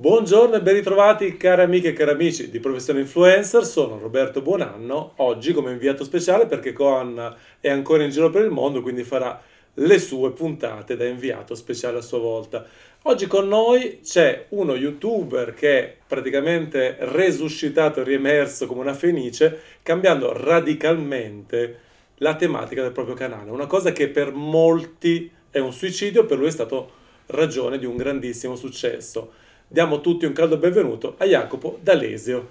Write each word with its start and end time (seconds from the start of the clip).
Buongiorno 0.00 0.54
e 0.54 0.62
ben 0.62 0.76
ritrovati 0.76 1.36
cari 1.36 1.60
amiche 1.60 1.88
e 1.88 1.92
cari 1.92 2.12
amici 2.12 2.48
di 2.48 2.58
Professione 2.58 3.00
Influencer, 3.00 3.66
sono 3.66 3.98
Roberto 3.98 4.40
Buonanno, 4.40 5.12
oggi 5.16 5.52
come 5.52 5.72
inviato 5.72 6.04
speciale 6.04 6.46
perché 6.46 6.72
Coan 6.72 7.36
è 7.60 7.68
ancora 7.68 8.02
in 8.02 8.08
giro 8.08 8.30
per 8.30 8.42
il 8.42 8.50
mondo, 8.50 8.80
quindi 8.80 9.04
farà 9.04 9.38
le 9.74 9.98
sue 9.98 10.30
puntate 10.30 10.96
da 10.96 11.04
inviato 11.04 11.54
speciale 11.54 11.98
a 11.98 12.00
sua 12.00 12.18
volta. 12.18 12.64
Oggi 13.02 13.26
con 13.26 13.46
noi 13.46 14.00
c'è 14.02 14.46
uno 14.50 14.74
youtuber 14.74 15.52
che 15.52 15.78
è 15.78 15.96
praticamente 16.06 16.96
resuscitato 17.00 18.02
riemerso 18.02 18.66
come 18.66 18.80
una 18.80 18.94
fenice, 18.94 19.60
cambiando 19.82 20.32
radicalmente 20.32 21.78
la 22.20 22.36
tematica 22.36 22.80
del 22.80 22.92
proprio 22.92 23.14
canale, 23.14 23.50
una 23.50 23.66
cosa 23.66 23.92
che 23.92 24.08
per 24.08 24.32
molti 24.32 25.30
è 25.50 25.58
un 25.58 25.74
suicidio, 25.74 26.24
per 26.24 26.38
lui 26.38 26.46
è 26.46 26.52
stato 26.52 26.90
ragione 27.26 27.78
di 27.78 27.84
un 27.84 27.96
grandissimo 27.96 28.56
successo. 28.56 29.39
Diamo 29.72 30.00
tutti 30.00 30.24
un 30.24 30.32
caldo 30.32 30.56
benvenuto 30.58 31.14
a 31.18 31.24
Jacopo 31.26 31.78
D'Alesio. 31.80 32.48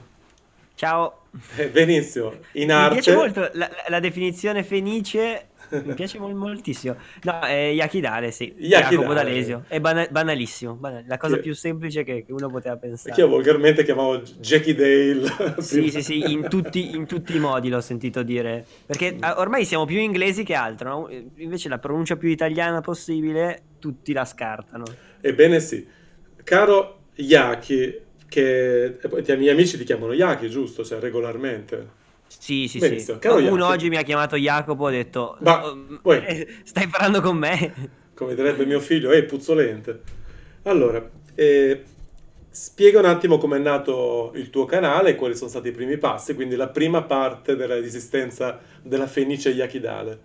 Ciao. 0.75 1.23
Eh, 1.57 1.67
benissimo, 1.67 2.31
in 2.53 2.67
Mi 2.67 2.71
arte. 2.71 2.93
piace 2.93 3.13
molto 3.13 3.49
la, 3.55 3.69
la 3.89 3.99
definizione 3.99 4.63
fenice, 4.63 5.49
mi 5.83 5.93
piace 5.95 6.17
mol- 6.17 6.33
moltissimo. 6.33 6.95
No, 7.23 7.41
è 7.41 7.71
Yakidale, 7.73 8.31
sì. 8.31 8.55
Yakidale. 8.57 8.95
Jacopo 8.95 9.13
D'Alesio. 9.13 9.65
È 9.67 9.81
bana- 9.81 10.07
banalissimo, 10.09 10.75
banal- 10.75 11.03
la 11.05 11.17
cosa 11.17 11.35
Che- 11.35 11.41
più 11.41 11.53
semplice 11.53 12.05
che, 12.05 12.23
che 12.25 12.31
uno 12.31 12.47
poteva 12.49 12.77
pensare. 12.77 13.13
Che 13.13 13.19
io 13.19 13.27
volgarmente 13.27 13.83
chiamavo 13.83 14.19
Jackie 14.39 14.73
Dale. 14.73 15.61
Sì, 15.61 15.89
sì, 15.89 16.01
sì, 16.01 16.31
in 16.31 16.47
tutti, 16.47 16.95
in 16.95 17.05
tutti 17.05 17.35
i 17.35 17.39
modi 17.39 17.67
l'ho 17.67 17.81
sentito 17.81 18.23
dire. 18.23 18.65
Perché 18.85 19.17
ah, 19.19 19.35
ormai 19.39 19.65
siamo 19.65 19.83
più 19.83 19.97
inglesi 19.99 20.43
che 20.45 20.53
altro, 20.53 20.89
no? 20.89 21.09
Invece 21.35 21.67
la 21.67 21.79
pronuncia 21.79 22.15
più 22.15 22.29
italiana 22.29 22.79
possibile, 22.79 23.63
tutti 23.77 24.13
la 24.13 24.23
scartano. 24.23 24.85
Ebbene 25.19 25.59
sì. 25.59 25.85
Caro 26.45 26.98
Yaki, 27.21 27.99
che 28.27 28.85
e 29.01 29.07
poi 29.07 29.23
i 29.25 29.37
miei 29.37 29.49
amici 29.49 29.77
ti 29.77 29.83
chiamano 29.83 30.13
Yaki, 30.13 30.49
giusto? 30.49 30.83
Cioè, 30.83 30.99
regolarmente. 30.99 31.97
Sì, 32.27 32.67
sì, 32.67 32.79
Benissimo. 32.79 33.15
sì. 33.15 33.21
Caro 33.21 33.35
Qualcuno 33.35 33.65
oggi 33.67 33.89
mi 33.89 33.97
ha 33.97 34.03
chiamato 34.03 34.35
Jacopo, 34.35 34.83
ho 34.83 34.89
detto... 34.89 35.37
Ma, 35.41 35.65
"Oh, 35.65 36.13
eh, 36.13 36.47
stai 36.63 36.87
parlando 36.87 37.21
con 37.21 37.37
me? 37.37 37.73
Come 38.13 38.35
direbbe 38.35 38.65
mio 38.65 38.79
figlio, 38.79 39.11
è 39.11 39.23
puzzolente. 39.23 40.01
Allora, 40.63 41.09
eh, 41.35 41.83
spiega 42.49 42.99
un 42.99 43.05
attimo 43.05 43.37
com'è 43.37 43.57
nato 43.57 44.31
il 44.35 44.49
tuo 44.49 44.65
canale 44.65 45.15
quali 45.15 45.35
sono 45.35 45.49
stati 45.49 45.69
i 45.69 45.71
primi 45.71 45.97
passi, 45.97 46.35
quindi 46.35 46.55
la 46.55 46.67
prima 46.67 47.01
parte 47.03 47.55
dell'esistenza 47.55 48.59
della 48.83 49.07
Fenice 49.07 49.49
Yakidale. 49.49 50.19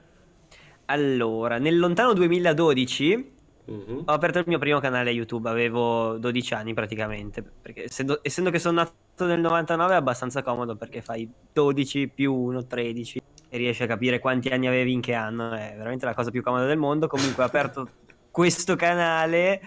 Allora, 0.87 1.59
nel 1.59 1.79
lontano 1.79 2.13
2012 2.13 3.33
Mhm. 3.67 4.03
ho 4.07 4.13
aperto 4.13 4.39
il 4.41 4.45
mio 4.47 4.59
primo 4.59 4.79
canale 4.81 5.11
YouTube, 5.11 5.49
avevo 5.49 6.19
12 6.19 6.53
anni 6.55 6.75
praticamente, 6.75 7.43
perché 7.43 7.85
essendo, 7.85 8.19
essendo 8.23 8.51
che 8.51 8.59
sono 8.59 8.83
nato 8.83 9.25
nel 9.27 9.41
99 9.41 9.95
è 9.95 9.97
abbastanza 9.97 10.43
comodo 10.43 10.77
perché 10.77 11.01
fai 11.01 11.31
12 11.53 12.09
più 12.09 12.35
1, 12.35 12.67
13 12.67 13.23
e 13.49 13.57
riesci 13.57 13.83
a 13.83 13.87
capire 13.87 14.19
quanti 14.19 14.49
anni 14.49 14.67
avevi 14.67 14.93
in 14.93 15.01
che 15.01 15.15
anno, 15.15 15.53
è 15.53 15.75
veramente 15.77 16.05
la 16.05 16.15
cosa 16.15 16.31
più 16.31 16.43
comoda 16.43 16.67
del 16.67 16.77
mondo. 16.79 17.07
Comunque 17.07 17.43
ho 17.43 17.47
aperto 17.47 17.89
questo 18.31 18.77
canale, 18.77 19.63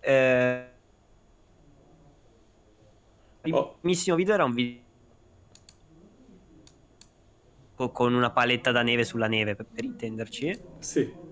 eh, 0.00 0.66
il 3.44 3.54
Oh. 3.54 3.76
primissimo 3.80 4.16
video 4.16 4.34
era 4.34 4.44
un 4.44 4.52
video 4.52 4.82
co- 7.76 7.90
con 7.92 8.12
una 8.12 8.30
paletta 8.30 8.72
da 8.72 8.82
neve 8.82 9.04
sulla 9.04 9.28
neve, 9.28 9.54
per, 9.54 9.66
per 9.72 9.84
intenderci. 9.84 10.60
Sì. 10.80 11.26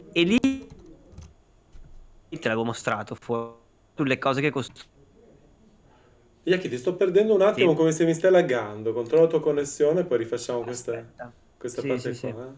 Te 2.39 2.48
l'avevo 2.48 2.65
mostrato 2.65 3.15
fuori 3.15 3.59
sulle 3.95 4.19
cose 4.19 4.41
che 4.41 4.51
costruisco. 4.51 4.89
Yaki, 6.45 6.69
ti 6.69 6.78
sto 6.78 6.95
perdendo 6.97 7.34
un 7.34 7.43
attimo 7.43 7.73
Sì. 7.73 7.77
come 7.77 7.93
se 7.93 8.05
mi 8.05 8.15
stai 8.15 8.31
laggando. 8.31 8.93
Controlla 8.93 9.23
la 9.25 9.28
tua 9.28 9.41
connessione 9.41 10.01
e 10.01 10.05
poi 10.05 10.19
rifacciamo 10.19 10.62
questa, 10.62 10.93
Aspetta. 10.93 11.33
questa 11.59 11.83
Sì, 11.83 11.89
parte 11.89 12.15
sì, 12.15 12.31
qua. 12.31 12.47
eh. 12.47 12.56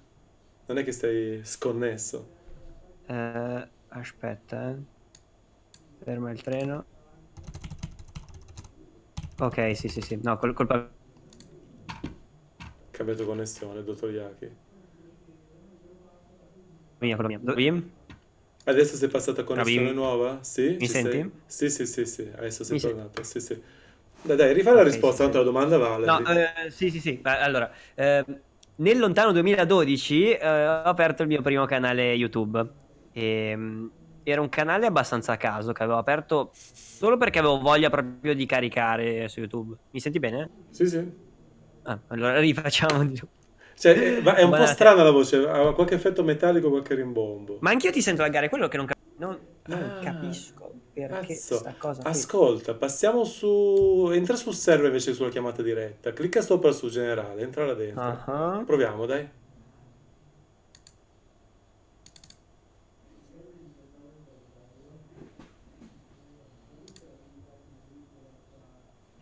Non 0.66 0.78
è 0.78 0.84
che 0.84 0.92
stai 0.92 1.41
sconnesso. 1.44 2.36
Eh, 3.08 3.69
aspetta, 3.88 4.70
eh. 4.70 4.82
Ferma 6.04 6.30
il 6.30 6.41
treno. 6.42 6.84
Ok, 9.41 9.76
sì, 9.76 9.88
sì, 9.88 10.00
sì. 10.00 10.19
No, 10.22 10.36
col- 10.38 10.53
colpa 10.53 10.91
Cambiato 12.91 13.24
connessione, 13.24 13.82
dottor 13.84 14.10
Yaki. 14.10 14.50
mia, 17.00 17.16
colpa 17.16 17.28
mia. 17.28 17.38
Dove- 17.42 17.92
Adesso 18.68 18.96
sei 18.96 19.08
passata 19.08 19.44
connessione 19.44 19.92
nuova? 19.92 20.42
Sì? 20.44 20.76
Mi 20.78 20.88
senti? 20.88 21.18
sei? 21.20 21.30
Sì, 21.46 21.70
sì, 21.70 21.86
sì, 21.86 22.04
sì. 22.06 22.30
Adesso 22.34 22.64
sei 22.64 22.76
Mi 22.76 22.78
tornato. 22.78 23.22
Sì, 23.22 23.40
sì. 23.40 23.60
Dai, 24.22 24.36
dai, 24.36 24.52
rifai 24.52 24.74
la 24.74 24.82
Ok, 24.82 24.82
risposta, 24.82 25.22
tanto 25.24 25.38
la 25.38 25.44
domanda 25.44 25.78
vale. 25.78 26.06
No, 26.06 26.22
eh, 26.24 26.70
sì, 26.70 26.90
sì, 26.90 27.00
sì. 27.00 27.20
Allora, 27.24 27.70
eh, 27.94 28.24
nel 28.76 28.98
lontano 28.98 29.32
2012 29.32 30.30
eh, 30.32 30.46
ho 30.68 30.82
aperto 30.82 31.22
il 31.22 31.28
mio 31.28 31.42
primo 31.42 31.66
canale 31.66 32.12
YouTube. 32.14 32.74
Ehm, 33.12 33.92
era 34.22 34.40
un 34.40 34.48
canale 34.48 34.86
abbastanza 34.86 35.32
a 35.32 35.36
caso 35.36 35.72
che 35.72 35.82
avevo 35.82 35.98
aperto 35.98 36.50
solo 36.54 37.16
perché 37.16 37.38
avevo 37.40 37.58
voglia 37.60 37.90
proprio 37.90 38.34
di 38.34 38.46
caricare 38.46 39.28
su 39.28 39.40
YouTube. 39.40 39.76
Mi 39.90 40.00
senti 40.00 40.18
bene? 40.18 40.52
Sì, 40.70 40.86
sì. 40.88 41.12
Ah, 41.84 42.02
allora 42.08 42.38
rifacciamo. 42.40 43.04
di- 43.04 43.20
Cioè, 43.78 43.93
eh, 43.93 44.15
è 44.15 44.16
un 44.19 44.22
po' 44.22 44.33
Guardate. 44.33 44.66
strana 44.72 45.03
la 45.05 45.11
voce, 45.12 45.37
ha 45.49 45.72
qualche 45.72 45.94
effetto 45.94 46.25
metallico, 46.25 46.69
qualche 46.69 46.94
rimbombo. 46.94 47.59
Ma 47.61 47.71
anch'io 47.71 47.93
ti 47.93 48.03
sento 48.03 48.22
laggare, 48.22 48.49
quello 48.49 48.66
che 48.66 48.77
non, 48.77 48.87
cap- 48.87 48.99
non- 49.19 49.39
non 49.66 49.83
Ah, 49.83 50.00
capisco 50.03 50.72
perché 50.93 51.34
Cazzo. 51.34 51.56
sta 51.59 51.75
cosa 51.78 52.03
qui. 52.03 52.11
Ascolta, 52.11 52.75
passiamo 52.75 53.22
su... 53.22 54.11
Entra 54.12 54.34
sul 54.34 54.55
server 54.55 54.87
invece 54.87 55.15
sulla 55.15 55.28
chiamata 55.28 55.62
diretta. 55.62 56.12
Clicca 56.12 56.41
sopra 56.41 56.72
su 56.72 56.89
generale, 56.89 57.41
entra 57.43 57.66
là 57.66 57.75
dentro. 57.75 58.03
Ah, 58.03 58.62
Proviamo, 58.66 59.06
dai. 59.06 59.28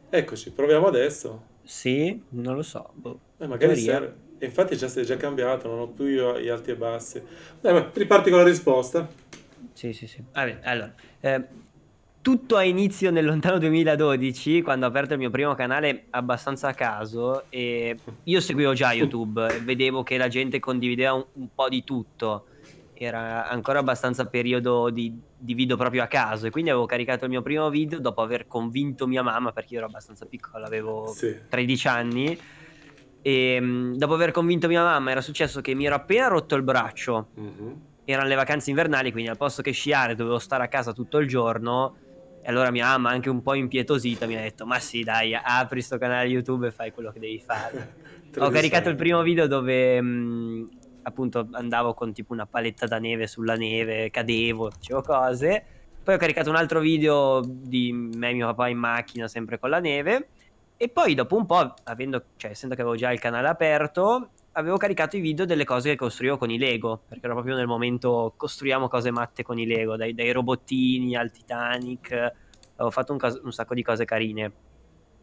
Eccoci, 0.08 0.52
proviamo 0.52 0.86
adesso. 0.86 1.42
Sì, 1.64 2.22
non 2.30 2.54
lo 2.54 2.62
so. 2.62 2.90
boh. 2.94 3.18
Eh, 3.38 3.46
magari 3.46 3.76
serve. 3.76 4.24
E 4.38 4.46
infatti 4.46 4.76
già 4.76 4.88
si 4.88 5.00
è 5.00 5.04
già 5.04 5.16
cambiato, 5.16 5.68
non 5.68 5.78
ho 5.78 5.88
più 5.88 6.04
io 6.06 6.38
gli 6.38 6.48
alti 6.48 6.70
e 6.70 6.76
bassi. 6.76 7.22
Dai, 7.60 7.72
ma 7.72 7.90
riparti 7.92 8.30
con 8.30 8.40
la 8.40 8.44
risposta. 8.44 9.08
Sì, 9.72 9.92
sì, 9.92 10.06
sì. 10.06 10.22
Vabbè, 10.32 10.60
allora, 10.62 10.94
eh, 11.20 11.44
tutto 12.20 12.56
ha 12.56 12.64
inizio 12.64 13.10
nel 13.10 13.24
lontano 13.24 13.58
2012, 13.58 14.62
quando 14.62 14.84
ho 14.84 14.88
aperto 14.88 15.12
il 15.12 15.20
mio 15.20 15.30
primo 15.30 15.54
canale 15.54 16.06
abbastanza 16.10 16.68
a 16.68 16.74
caso 16.74 17.44
e 17.50 17.96
io 18.24 18.40
seguivo 18.40 18.72
già 18.72 18.92
YouTube 18.92 19.46
e 19.46 19.60
vedevo 19.60 20.02
che 20.02 20.16
la 20.16 20.28
gente 20.28 20.58
condivideva 20.58 21.12
un, 21.12 21.24
un 21.34 21.48
po' 21.54 21.68
di 21.68 21.84
tutto. 21.84 22.46
Era 22.94 23.46
ancora 23.48 23.78
abbastanza 23.78 24.24
periodo 24.26 24.88
di, 24.90 25.14
di 25.36 25.54
video 25.54 25.76
proprio 25.76 26.02
a 26.02 26.06
caso 26.06 26.46
e 26.46 26.50
quindi 26.50 26.70
avevo 26.70 26.86
caricato 26.86 27.24
il 27.26 27.30
mio 27.30 27.42
primo 27.42 27.68
video 27.68 28.00
dopo 28.00 28.22
aver 28.22 28.46
convinto 28.46 29.06
mia 29.06 29.22
mamma, 29.22 29.52
perché 29.52 29.74
io 29.74 29.80
ero 29.80 29.88
abbastanza 29.88 30.24
piccolo, 30.26 30.64
avevo 30.64 31.06
Sì. 31.08 31.36
13 31.48 31.88
anni. 31.88 32.38
E 33.26 33.58
mm, 33.60 33.94
dopo 33.94 34.14
aver 34.14 34.30
convinto 34.30 34.68
mia 34.68 34.84
mamma 34.84 35.10
era 35.10 35.20
successo 35.20 35.60
che 35.60 35.74
mi 35.74 35.84
ero 35.86 35.96
appena 35.96 36.28
rotto 36.28 36.54
il 36.54 36.62
braccio 36.62 37.30
Mhm. 37.34 37.80
erano 38.04 38.28
le 38.28 38.36
vacanze 38.36 38.70
invernali, 38.70 39.10
quindi 39.10 39.28
al 39.28 39.36
posto 39.36 39.62
che 39.62 39.72
sciare 39.72 40.14
dovevo 40.14 40.38
stare 40.38 40.62
a 40.62 40.68
casa 40.68 40.92
tutto 40.92 41.18
il 41.18 41.26
giorno. 41.26 41.96
E 42.40 42.48
allora 42.50 42.70
mia 42.70 42.86
mamma, 42.86 43.10
anche 43.10 43.28
un 43.28 43.42
po' 43.42 43.54
impietosita, 43.54 44.26
mi 44.26 44.36
ha 44.36 44.40
detto: 44.40 44.64
Ma 44.64 44.78
sì, 44.78 45.02
dai, 45.02 45.34
apri 45.34 45.82
sto 45.82 45.98
canale 45.98 46.28
YouTube 46.28 46.68
e 46.68 46.70
fai 46.70 46.92
quello 46.92 47.10
che 47.10 47.18
devi 47.18 47.40
fare. 47.40 47.96
Ho 48.38 48.48
caricato 48.50 48.88
il 48.90 48.94
primo 48.94 49.22
video 49.22 49.48
dove 49.48 50.00
mh, 50.00 50.68
appunto 51.02 51.48
andavo 51.52 51.94
con 51.94 52.12
tipo 52.12 52.32
una 52.32 52.46
paletta 52.46 52.86
da 52.86 52.98
neve 53.00 53.26
sulla 53.26 53.56
neve, 53.56 54.10
cadevo, 54.10 54.70
facevo 54.70 55.00
cose. 55.02 55.64
Poi 56.02 56.14
ho 56.14 56.18
caricato 56.18 56.50
un 56.50 56.56
altro 56.56 56.78
video 56.78 57.40
di 57.44 57.90
me 57.92 58.30
e 58.30 58.34
mio 58.34 58.46
papà 58.46 58.68
in 58.68 58.78
macchina, 58.78 59.26
sempre 59.26 59.58
con 59.58 59.70
la 59.70 59.80
neve. 59.80 60.30
E 60.78 60.88
poi 60.90 61.14
dopo 61.14 61.36
un 61.36 61.46
po', 61.46 61.74
avendo, 61.84 62.22
cioè, 62.36 62.50
essendo 62.50 62.74
che 62.74 62.82
avevo 62.82 62.96
già 62.96 63.10
il 63.10 63.18
canale 63.18 63.48
aperto, 63.48 64.30
avevo 64.52 64.76
caricato 64.76 65.16
i 65.16 65.20
video 65.20 65.46
delle 65.46 65.64
cose 65.64 65.90
che 65.90 65.96
costruivo 65.96 66.36
con 66.36 66.50
i 66.50 66.58
Lego, 66.58 67.00
perché 67.08 67.24
ero 67.24 67.34
proprio 67.34 67.56
nel 67.56 67.66
momento 67.66 68.34
costruiamo 68.36 68.86
cose 68.86 69.10
matte 69.10 69.42
con 69.42 69.58
i 69.58 69.66
Lego, 69.66 69.96
dai, 69.96 70.14
dai 70.14 70.32
robottini 70.32 71.16
al 71.16 71.30
Titanic, 71.30 72.12
avevo 72.12 72.90
fatto 72.90 73.12
un, 73.12 73.40
un 73.42 73.52
sacco 73.52 73.72
di 73.72 73.82
cose 73.82 74.04
carine. 74.04 74.52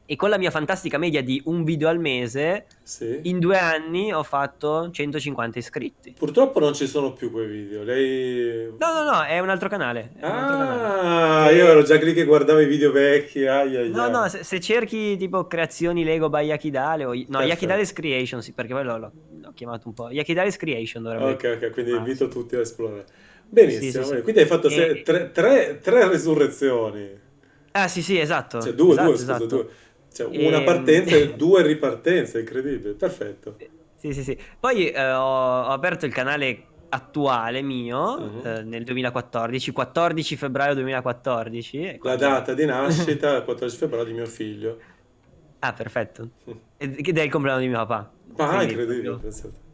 E 0.06 0.18
con 0.18 0.30
la 0.30 0.38
mia 0.38 0.52
fantastica 0.52 0.98
media 0.98 1.24
di 1.24 1.42
un 1.46 1.64
video 1.64 1.88
al 1.88 1.98
mese, 1.98 2.66
Sì. 2.84 3.22
in 3.24 3.40
due 3.40 3.58
anni 3.58 4.12
ho 4.12 4.22
fatto 4.24 4.90
150 4.92 5.60
iscritti. 5.60 6.14
Purtroppo 6.18 6.60
non 6.60 6.74
ci 6.74 6.88
sono 6.88 7.14
più 7.14 7.32
quei 7.32 7.48
video. 7.48 7.84
Lei... 7.84 8.66
No, 8.78 8.92
no, 8.94 9.04
no, 9.10 9.24
è 9.24 9.40
un 9.40 9.48
altro 9.48 9.70
canale. 9.70 10.12
un 10.18 10.24
altro 10.30 10.58
canale. 10.58 11.00
Ah, 11.48 11.52
io 11.52 11.68
ero 11.68 11.84
già 11.84 11.96
lì 11.96 12.14
che 12.14 12.26
guardavo 12.26 12.60
i 12.60 12.66
video 12.66 12.92
vecchi. 12.92 13.48
Ai, 13.48 13.78
ai, 13.78 13.90
No, 13.92 14.04
ai. 14.04 14.12
no, 14.12 14.28
se, 14.28 14.44
se 14.44 14.60
cerchi 14.60 15.16
tipo 15.16 15.48
creazioni 15.48 16.04
Lego 16.04 16.30
by 16.30 16.48
Yakidale 16.48 17.06
o... 17.06 17.14
No, 17.14 17.20
Perfetto. 17.24 17.44
Yakidale's 17.44 17.94
Creation, 17.94 18.42
sì, 18.42 18.52
perché 18.52 18.74
poi 18.74 18.84
l'ho, 18.84 18.98
l'ho- 18.98 19.12
chiamato 19.56 19.88
un 19.88 19.94
po'. 19.94 20.10
Yakidale's 20.10 20.58
Creation 20.58 21.02
dovrebbe... 21.04 21.32
Ok, 21.32 21.60
ok, 21.64 21.72
quindi 21.72 21.92
Ah, 21.94 21.98
invito 21.98 22.26
sì. 22.26 22.30
tutti 22.32 22.56
a 22.58 22.60
esplorare. 22.60 23.06
Benissimo, 23.48 24.04
Sì, 24.04 24.22
quindi 24.22 24.42
hai 24.42 24.48
fatto 24.48 24.68
se- 24.68 24.86
E- 24.86 25.02
tre, 25.04 25.32
tre- 25.32 25.80
tre 25.82 26.08
resurrezioni. 26.10 27.22
Ah 27.72 27.88
sì 27.88 28.02
sì, 28.02 28.20
esatto. 28.20 28.62
Cioè 28.62 28.74
due, 28.74 28.92
esatto, 28.92 29.08
due, 29.08 29.18
scusa, 29.18 29.36
esatto. 29.36 29.46
due. 29.48 29.68
Cioè 30.14 30.28
una 30.28 30.62
Ehm, 30.62 30.64
partenza 30.64 31.18
e 31.18 31.36
due 31.36 31.62
ripartenze, 31.64 32.40
incredibile, 32.40 32.94
perfetto. 32.96 33.62
Sì, 33.96 34.14
sì, 34.14 34.24
sì. 34.24 34.38
Poi 34.60 34.90
eh, 34.92 35.12
ho, 35.12 35.22
ho 35.22 35.68
aperto 35.72 36.06
il 36.06 36.14
canale 36.14 36.74
attuale 36.90 37.62
mio 37.62 38.36
Mhm. 38.36 38.42
eh, 38.42 38.64
nel 38.64 38.84
2014, 38.84 39.72
14 39.72 40.36
febbraio 40.36 40.74
2014. 40.74 41.82
e 41.84 42.04
La 42.04 42.18
data 42.18 42.54
di 42.54 42.66
nascita, 42.66 43.36
il 43.38 43.44
14 43.46 43.78
febbraio 43.78 44.06
di 44.06 44.14
mio 44.14 44.28
figlio. 44.28 44.80
Ah, 45.60 45.74
perfetto. 45.74 46.34
Ed 46.78 47.18
è 47.18 47.22
il 47.22 47.32
compleanno 47.32 47.62
di 47.62 47.68
mio 47.68 47.78
papà. 47.86 48.20
Ah, 48.38 48.62
Quindi 48.62 48.64
incredibile, 48.64 49.26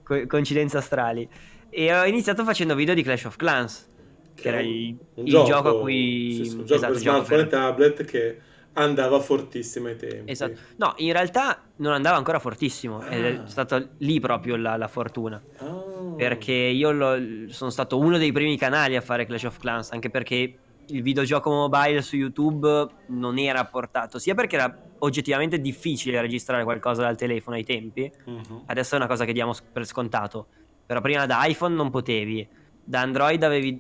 co- 0.04 0.26
coincidenze 0.28 0.78
astrali. 0.78 1.30
E 1.70 1.94
ho 1.96 2.06
iniziato 2.06 2.44
facendo 2.44 2.76
video 2.76 2.94
di 2.94 3.04
Clash 3.04 3.26
of 3.26 3.36
Clans, 3.36 3.92
che 4.38 4.48
era 4.50 4.60
il, 4.62 5.00
un 5.16 5.26
il 5.26 5.44
gioco, 5.44 5.70
a 5.70 5.76
cui... 5.78 5.94
sì, 6.28 6.46
sì, 6.46 6.56
un 6.60 6.66
gioco 6.66 6.86
esatto, 6.86 6.94
per 6.94 7.02
gioco 7.02 7.24
smartphone 7.24 7.42
e 7.42 7.48
tablet 7.48 8.04
che 8.06 8.42
andava 8.74 9.20
fortissimo 9.20 9.88
ai 9.88 9.96
tempi. 9.98 10.32
Esatto. 10.32 10.58
No, 10.78 10.94
in 10.98 11.12
realtà 11.12 11.62
non 11.78 11.94
andava 11.94 12.18
ancora 12.18 12.40
fortissimo, 12.40 13.04
ed 13.06 13.26
è 13.26 13.36
Ah. 13.38 13.48
stata 13.48 13.86
lì 13.98 14.20
proprio 14.20 14.56
la, 14.56 14.78
la 14.78 14.88
fortuna. 14.88 15.42
Ah. 15.58 15.84
Perché 16.16 16.54
io 16.54 16.92
lo- 16.92 17.18
sono 17.50 17.70
stato 17.70 17.98
uno 17.98 18.18
dei 18.18 18.32
primi 18.32 18.58
canali 18.58 18.96
a 18.96 19.02
fare 19.02 19.26
Clash 19.26 19.44
of 19.46 19.58
Clans, 19.58 19.92
anche 19.92 20.10
perché 20.10 20.58
il 20.92 21.02
videogioco 21.04 21.50
mobile 21.52 22.02
su 22.02 22.16
YouTube 22.16 22.88
non 23.08 23.38
era 23.38 23.64
portato, 23.66 24.18
sia 24.18 24.34
perché 24.34 24.56
era 24.56 24.76
oggettivamente 25.00 25.60
difficile 25.62 26.20
registrare 26.20 26.64
qualcosa 26.64 27.02
dal 27.04 27.16
telefono 27.16 27.56
ai 27.58 27.64
tempi, 27.64 28.12
Mhm. 28.26 28.64
adesso 28.66 28.96
è 28.96 28.98
una 28.98 29.08
cosa 29.08 29.24
che 29.26 29.34
diamo 29.34 29.54
per 29.72 29.86
scontato, 29.86 30.48
però 30.86 31.00
prima 31.00 31.26
da 31.26 31.46
iPhone 31.46 31.76
non 31.76 31.90
potevi, 31.92 32.48
da 32.84 33.02
Android 33.02 33.42
avevi 33.44 33.80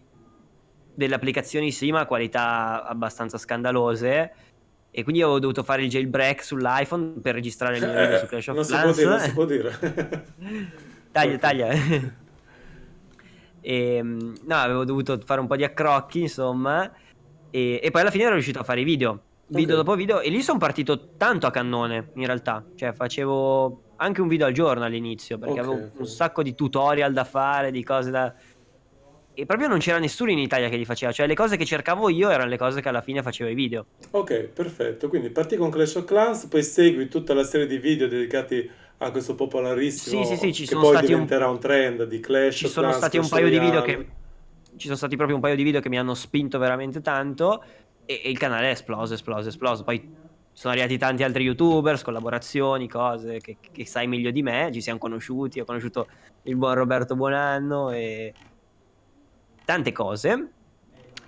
delle 0.93 1.15
applicazioni 1.15 1.71
sì, 1.71 1.91
ma 1.91 2.01
a 2.01 2.05
qualità 2.05 2.83
abbastanza 2.85 3.37
scandalose. 3.37 4.33
E 4.91 5.03
quindi 5.03 5.21
avevo 5.21 5.39
dovuto 5.39 5.61
fare 5.63 5.83
il 5.83 5.89
jailbreak 5.89 6.43
sull'iPhone 6.43 7.19
per 7.21 7.35
registrare 7.35 7.77
il 7.77 7.83
mio 7.85 7.93
video 7.93 8.17
su 8.17 8.25
Clash 8.25 8.47
of 8.47 8.53
Eh, 8.55 8.55
non 8.55 8.93
si 8.93 9.01
Clans. 9.03 9.31
può 9.33 9.45
dire, 9.45 9.63
non 9.63 9.71
si 9.71 9.77
può 10.39 10.47
dire. 10.47 10.75
Taglia, 11.11 11.37
taglia. 11.37 11.67
e, 13.61 14.01
mm, 14.03 14.33
no, 14.45 14.55
avevo 14.55 14.85
dovuto 14.85 15.19
fare 15.23 15.39
un 15.41 15.47
po' 15.47 15.55
di 15.55 15.63
accrocchi, 15.63 16.21
insomma. 16.21 16.91
E, 17.51 17.79
e 17.83 17.91
poi 17.91 18.01
alla 18.01 18.11
fine 18.11 18.23
ero 18.23 18.33
riuscito 18.33 18.59
a 18.59 18.63
fare 18.63 18.81
i 18.81 18.83
video. 18.83 19.21
Video 19.47 19.75
Ok. 19.77 19.83
dopo 19.83 19.95
video. 19.95 20.19
E 20.21 20.29
lì 20.29 20.41
sono 20.41 20.59
partito 20.59 21.15
tanto 21.17 21.47
a 21.47 21.51
cannone, 21.51 22.11
in 22.15 22.25
realtà. 22.25 22.63
Cioè, 22.75 22.93
facevo 22.93 23.83
anche 23.97 24.21
un 24.21 24.27
video 24.27 24.45
al 24.47 24.53
giorno 24.53 24.85
all'inizio, 24.85 25.37
perché 25.37 25.59
Ok, 25.59 25.65
avevo 25.67 25.83
ok. 25.85 25.91
un 25.99 26.05
sacco 26.07 26.43
di 26.43 26.55
tutorial 26.55 27.11
da 27.13 27.23
fare, 27.23 27.71
di 27.71 27.83
cose 27.83 28.11
da... 28.11 28.33
E 29.39 29.45
proprio 29.45 29.69
non 29.69 29.79
c'era 29.79 29.99
nessuno 29.99 30.31
in 30.31 30.37
Italia 30.37 30.67
che 30.67 30.75
li 30.75 30.83
faceva. 30.83 31.13
Cioè, 31.13 31.25
le 31.25 31.33
cose 31.33 31.55
che 31.55 31.63
cercavo 31.63 32.09
io 32.09 32.29
erano 32.29 32.49
le 32.49 32.57
cose 32.57 32.81
che 32.81 32.89
alla 32.89 32.99
fine 32.99 33.23
facevo 33.23 33.49
i 33.49 33.53
video. 33.53 33.85
Ok, 34.11 34.49
perfetto. 34.53 35.07
Quindi 35.07 35.29
parti 35.29 35.55
con 35.55 35.69
Clash 35.69 35.95
of 35.95 36.03
Clans, 36.03 36.47
poi 36.47 36.61
segui 36.61 37.07
tutta 37.07 37.33
la 37.33 37.45
serie 37.45 37.65
di 37.65 37.77
video 37.77 38.09
dedicati 38.09 38.69
a 38.97 39.11
questo 39.11 39.35
popolarissimo 39.35 40.25
Sì, 40.25 40.35
sì, 40.35 40.35
sì, 40.35 40.53
ci 40.53 40.63
che 40.63 40.71
sono 40.71 40.81
poi 40.81 40.91
stati 40.97 41.05
un- 41.05 41.11
diventerà 41.21 41.47
un... 41.47 41.57
trend 41.57 42.03
di 42.03 42.19
Clash 42.19 42.57
ci 42.57 42.65
of 42.65 42.71
sono 42.71 42.87
Clans, 42.87 43.01
stati 43.01 43.17
un 43.17 43.29
paio 43.29 43.49
di 43.49 43.59
video 43.59 43.81
che 43.81 44.07
ci 44.75 44.85
sono 44.87 44.97
stati 44.97 45.15
proprio 45.15 45.37
un 45.37 45.41
paio 45.41 45.55
di 45.55 45.63
video 45.63 45.79
che 45.79 45.87
mi 45.87 45.97
hanno 45.97 46.15
spinto 46.15 46.59
veramente 46.59 46.99
tanto 46.99 47.63
e, 48.05 48.21
e 48.21 48.29
il 48.29 48.37
canale 48.37 48.67
è 48.67 48.71
esploso, 48.71 49.13
esploso, 49.13 49.47
esploso. 49.47 49.85
Poi 49.85 50.05
sono 50.51 50.73
arrivati 50.73 50.97
tanti 50.97 51.23
altri 51.23 51.43
youtubers, 51.43 52.01
collaborazioni, 52.01 52.89
cose 52.89 53.39
che, 53.39 53.55
che 53.71 53.85
sai 53.85 54.07
meglio 54.07 54.31
di 54.31 54.41
me, 54.41 54.69
ci 54.73 54.81
siamo 54.81 54.99
conosciuti, 54.99 55.61
ho 55.61 55.65
conosciuto 55.65 56.07
il 56.43 56.57
buon 56.57 56.73
Roberto 56.73 57.15
Buonanno 57.15 57.91
e 57.91 58.33
tante 59.69 59.91
cose. 59.91 60.47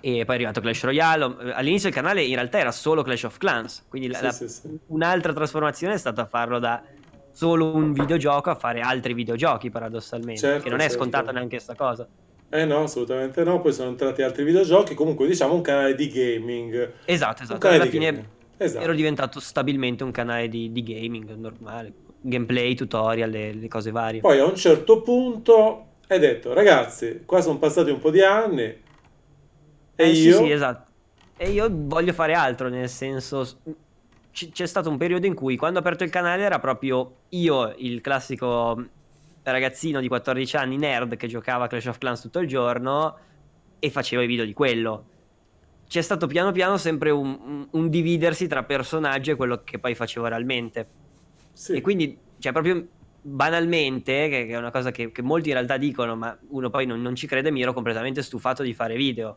E 0.04 0.24
poi 0.24 0.34
è 0.34 0.38
arrivato 0.38 0.60
Clash 0.60 0.82
Royale. 0.82 1.52
All'inizio 1.52 1.88
il 1.88 1.94
canale 1.94 2.24
in 2.24 2.34
realtà 2.34 2.58
era 2.58 2.72
solo 2.72 3.02
Clash 3.04 3.22
of 3.22 3.38
Clans, 3.38 3.84
quindi 3.88 4.12
Sì, 4.12 4.20
la- 4.20 4.32
sì, 4.32 4.48
sì. 4.48 4.78
un'altra 4.88 5.32
trasformazione 5.32 5.94
è 5.94 5.96
stata 5.96 6.26
farlo 6.26 6.58
da 6.58 6.82
solo 7.30 7.72
un 7.72 7.92
videogioco 7.92 8.50
a 8.50 8.56
fare 8.56 8.80
altri 8.80 9.14
videogiochi 9.14 9.70
paradossalmente, 9.70 10.40
Certo, 10.40 10.64
che 10.64 10.70
non 10.70 10.80
è 10.80 10.82
certo. 10.82 10.96
scontata 10.96 11.30
neanche 11.30 11.60
sta 11.60 11.76
cosa. 11.76 12.08
Eh 12.50 12.64
no, 12.64 12.82
assolutamente 12.82 13.44
no. 13.44 13.60
Poi 13.60 13.72
sono 13.72 13.90
entrati 13.90 14.22
altri 14.22 14.42
videogiochi. 14.42 14.94
Comunque, 14.94 15.28
diciamo 15.28 15.54
un 15.54 15.62
canale 15.62 15.94
di 15.94 16.08
gaming. 16.08 16.92
Esatto, 17.04 17.44
esatto. 17.44 17.68
Alla 17.68 17.86
fine. 17.86 18.40
Esatto. 18.56 18.84
ero 18.84 18.94
diventato 18.94 19.38
stabilmente 19.40 20.02
un 20.04 20.10
canale 20.10 20.48
di, 20.48 20.70
di 20.72 20.82
gaming 20.82 21.32
normale, 21.36 21.92
gameplay, 22.20 22.74
tutorial, 22.74 23.30
le, 23.30 23.52
le 23.54 23.68
cose 23.68 23.90
varie. 23.92 24.20
Poi 24.20 24.38
a 24.40 24.44
un 24.44 24.56
certo 24.56 25.00
punto 25.00 25.86
hai 26.12 26.18
detto, 26.18 26.52
ragazzi, 26.52 27.22
qua 27.24 27.40
sono 27.40 27.58
passati 27.58 27.90
un 27.90 27.98
po' 27.98 28.10
di 28.10 28.22
anni 28.22 28.62
e 28.62 28.82
Eh, 29.96 30.14
sì, 30.14 30.28
io... 30.28 30.36
sì, 30.38 30.50
esatto. 30.50 30.90
E 31.36 31.50
io 31.50 31.68
voglio 31.70 32.12
fare 32.12 32.34
altro, 32.34 32.68
nel 32.68 32.88
senso... 32.88 33.46
c- 34.30 34.50
C'è 34.50 34.66
stato 34.66 34.88
un 34.88 34.96
periodo 34.96 35.26
in 35.26 35.34
cui 35.34 35.56
quando 35.56 35.78
ho 35.78 35.82
aperto 35.82 36.04
il 36.04 36.10
canale 36.10 36.42
era 36.42 36.58
proprio 36.58 37.16
io, 37.30 37.74
il 37.78 38.00
classico 38.00 38.84
ragazzino 39.42 40.00
di 40.00 40.08
14 40.08 40.56
anni, 40.56 40.76
nerd, 40.76 41.16
che 41.16 41.26
giocava 41.26 41.64
a 41.64 41.68
Clash 41.68 41.86
of 41.86 41.98
Clans 41.98 42.20
tutto 42.20 42.38
il 42.38 42.46
giorno 42.46 43.16
e 43.78 43.90
facevo 43.90 44.22
i 44.22 44.26
video 44.26 44.44
di 44.44 44.52
quello. 44.52 45.06
C'è 45.88 46.00
stato 46.00 46.26
piano 46.26 46.52
piano 46.52 46.76
sempre 46.78 47.10
un, 47.10 47.66
un- 47.70 47.88
dividersi 47.90 48.46
tra 48.46 48.62
personaggi 48.62 49.30
e 49.30 49.34
quello 49.34 49.62
che 49.64 49.78
poi 49.78 49.94
facevo 49.94 50.26
realmente. 50.26 50.86
Sì. 51.52 51.74
E 51.74 51.80
quindi, 51.80 52.16
cioè, 52.38 52.52
proprio 52.52 52.86
banalmente, 53.22 54.28
che, 54.28 54.46
che 54.46 54.52
è 54.52 54.56
una 54.56 54.72
cosa 54.72 54.90
che, 54.90 55.12
che 55.12 55.22
molti 55.22 55.48
in 55.48 55.54
realtà 55.54 55.76
dicono, 55.76 56.16
ma 56.16 56.36
uno 56.48 56.68
poi 56.70 56.86
non, 56.86 57.00
non 57.00 57.14
ci 57.14 57.26
crede, 57.26 57.50
mi 57.50 57.62
ero 57.62 57.72
completamente 57.72 58.22
stufato 58.22 58.62
di 58.62 58.74
fare 58.74 58.96
video. 58.96 59.36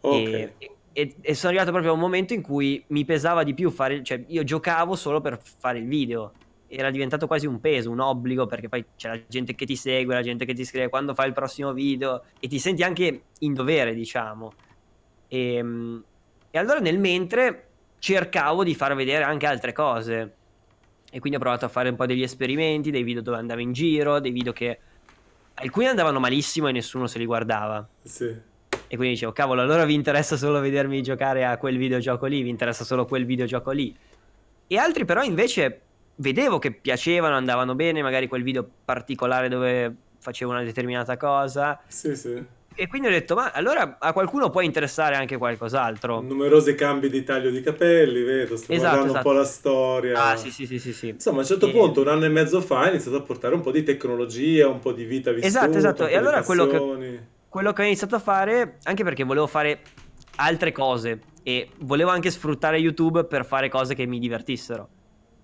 Ok. 0.00 0.28
E, 0.28 0.54
e- 0.92 1.14
e 1.20 1.34
sono 1.34 1.48
arrivato 1.48 1.70
proprio 1.70 1.92
a 1.92 1.94
un 1.94 2.00
momento 2.00 2.34
in 2.34 2.42
cui 2.42 2.84
mi 2.88 3.04
pesava 3.04 3.42
di 3.44 3.54
più 3.54 3.70
fare, 3.70 4.02
cioè 4.02 4.22
io 4.26 4.44
giocavo 4.44 4.94
solo 4.94 5.20
per 5.20 5.40
fare 5.40 5.78
il 5.78 5.86
video. 5.86 6.32
Era 6.66 6.90
diventato 6.90 7.26
quasi 7.26 7.46
un 7.46 7.60
peso, 7.60 7.90
un 7.90 8.00
obbligo, 8.00 8.46
perché 8.46 8.68
poi 8.68 8.84
c'è 8.96 9.08
la 9.08 9.20
gente 9.26 9.54
che 9.54 9.66
ti 9.66 9.76
segue, 9.76 10.14
la 10.14 10.22
gente 10.22 10.44
che 10.44 10.54
ti 10.54 10.64
scrive 10.64 10.88
quando 10.88 11.14
fai 11.14 11.28
il 11.28 11.34
prossimo 11.34 11.72
video 11.72 12.24
e 12.40 12.48
ti 12.48 12.58
senti 12.58 12.82
anche 12.82 13.22
in 13.40 13.54
dovere, 13.54 13.94
diciamo. 13.94 14.52
E, 15.28 15.64
e 16.50 16.58
allora 16.58 16.78
nel 16.80 16.98
mentre 16.98 17.68
cercavo 17.98 18.64
di 18.64 18.74
far 18.74 18.94
vedere 18.94 19.24
anche 19.24 19.46
altre 19.46 19.72
cose. 19.72 20.36
E 21.14 21.20
quindi 21.20 21.36
ho 21.36 21.40
provato 21.40 21.66
a 21.66 21.68
fare 21.68 21.90
un 21.90 21.96
po' 21.96 22.06
degli 22.06 22.22
esperimenti, 22.22 22.90
dei 22.90 23.02
video 23.02 23.20
dove 23.20 23.36
andavo 23.36 23.60
in 23.60 23.72
giro, 23.72 24.18
dei 24.18 24.30
video 24.30 24.54
che 24.54 24.78
alcuni 25.54 25.86
andavano 25.86 26.18
malissimo 26.18 26.68
e 26.68 26.72
nessuno 26.72 27.06
se 27.06 27.18
li 27.18 27.26
guardava. 27.26 27.86
Sì. 28.02 28.24
E 28.24 28.96
quindi 28.96 29.10
dicevo, 29.10 29.32
cavolo, 29.32 29.60
allora 29.60 29.84
vi 29.84 29.92
interessa 29.92 30.38
solo 30.38 30.58
vedermi 30.58 31.02
giocare 31.02 31.44
a 31.44 31.58
quel 31.58 31.76
videogioco 31.76 32.24
lì, 32.24 32.40
vi 32.40 32.48
interessa 32.48 32.84
solo 32.84 33.04
quel 33.04 33.26
videogioco 33.26 33.72
lì. 33.72 33.94
E 34.66 34.78
altri 34.78 35.04
però 35.04 35.22
invece 35.22 35.80
vedevo 36.16 36.58
che 36.58 36.72
piacevano, 36.72 37.36
andavano 37.36 37.74
bene, 37.74 38.00
magari 38.00 38.26
quel 38.26 38.42
video 38.42 38.66
particolare 38.82 39.50
dove 39.50 39.94
facevo 40.18 40.50
una 40.50 40.62
determinata 40.62 41.18
cosa. 41.18 41.78
Sì, 41.88 42.16
sì. 42.16 42.42
E 42.74 42.86
quindi 42.86 43.08
ho 43.08 43.10
detto, 43.10 43.34
ma 43.34 43.50
allora 43.52 43.96
a 43.98 44.12
qualcuno 44.12 44.50
può 44.50 44.60
interessare 44.60 45.14
anche 45.16 45.36
qualcos'altro. 45.36 46.20
Numerosi 46.20 46.74
cambi 46.74 47.08
di 47.10 47.22
taglio 47.24 47.50
di 47.50 47.60
capelli, 47.60 48.22
vedo, 48.22 48.56
sto 48.56 48.72
Esatto, 48.72 48.88
guardando 48.88 49.12
esatto. 49.12 49.28
un 49.28 49.34
po' 49.34 49.38
la 49.40 49.44
storia. 49.46 50.24
Ah, 50.30 50.36
sì, 50.36 50.50
sì, 50.50 50.66
sì, 50.66 50.78
sì, 50.78 50.92
sì. 50.92 51.08
Insomma, 51.08 51.38
a 51.38 51.40
un 51.40 51.46
certo 51.46 51.68
E- 51.68 51.70
punto, 51.70 52.00
un 52.00 52.08
anno 52.08 52.24
e 52.24 52.28
mezzo 52.28 52.60
fa, 52.60 52.80
hai 52.80 52.90
iniziato 52.90 53.16
a 53.16 53.22
portare 53.22 53.54
un 53.54 53.60
po' 53.60 53.70
di 53.70 53.82
tecnologia, 53.82 54.68
un 54.68 54.78
po' 54.78 54.92
di 54.92 55.04
vita 55.04 55.30
vissuta, 55.32 55.46
Esatto, 55.46 55.78
esatto. 55.78 56.06
E 56.06 56.16
allora 56.16 56.42
quello 56.42 56.66
che- 56.66 57.20
quello 57.48 57.72
che 57.72 57.82
ho 57.82 57.84
iniziato 57.84 58.14
a 58.16 58.18
fare, 58.20 58.78
anche 58.84 59.04
perché 59.04 59.24
volevo 59.24 59.46
fare 59.46 59.80
altre 60.36 60.72
cose 60.72 61.20
e 61.42 61.68
volevo 61.80 62.10
anche 62.10 62.30
sfruttare 62.30 62.78
YouTube 62.78 63.24
per 63.24 63.44
fare 63.44 63.68
cose 63.68 63.94
che 63.94 64.06
mi 64.06 64.18
divertissero. 64.18 64.88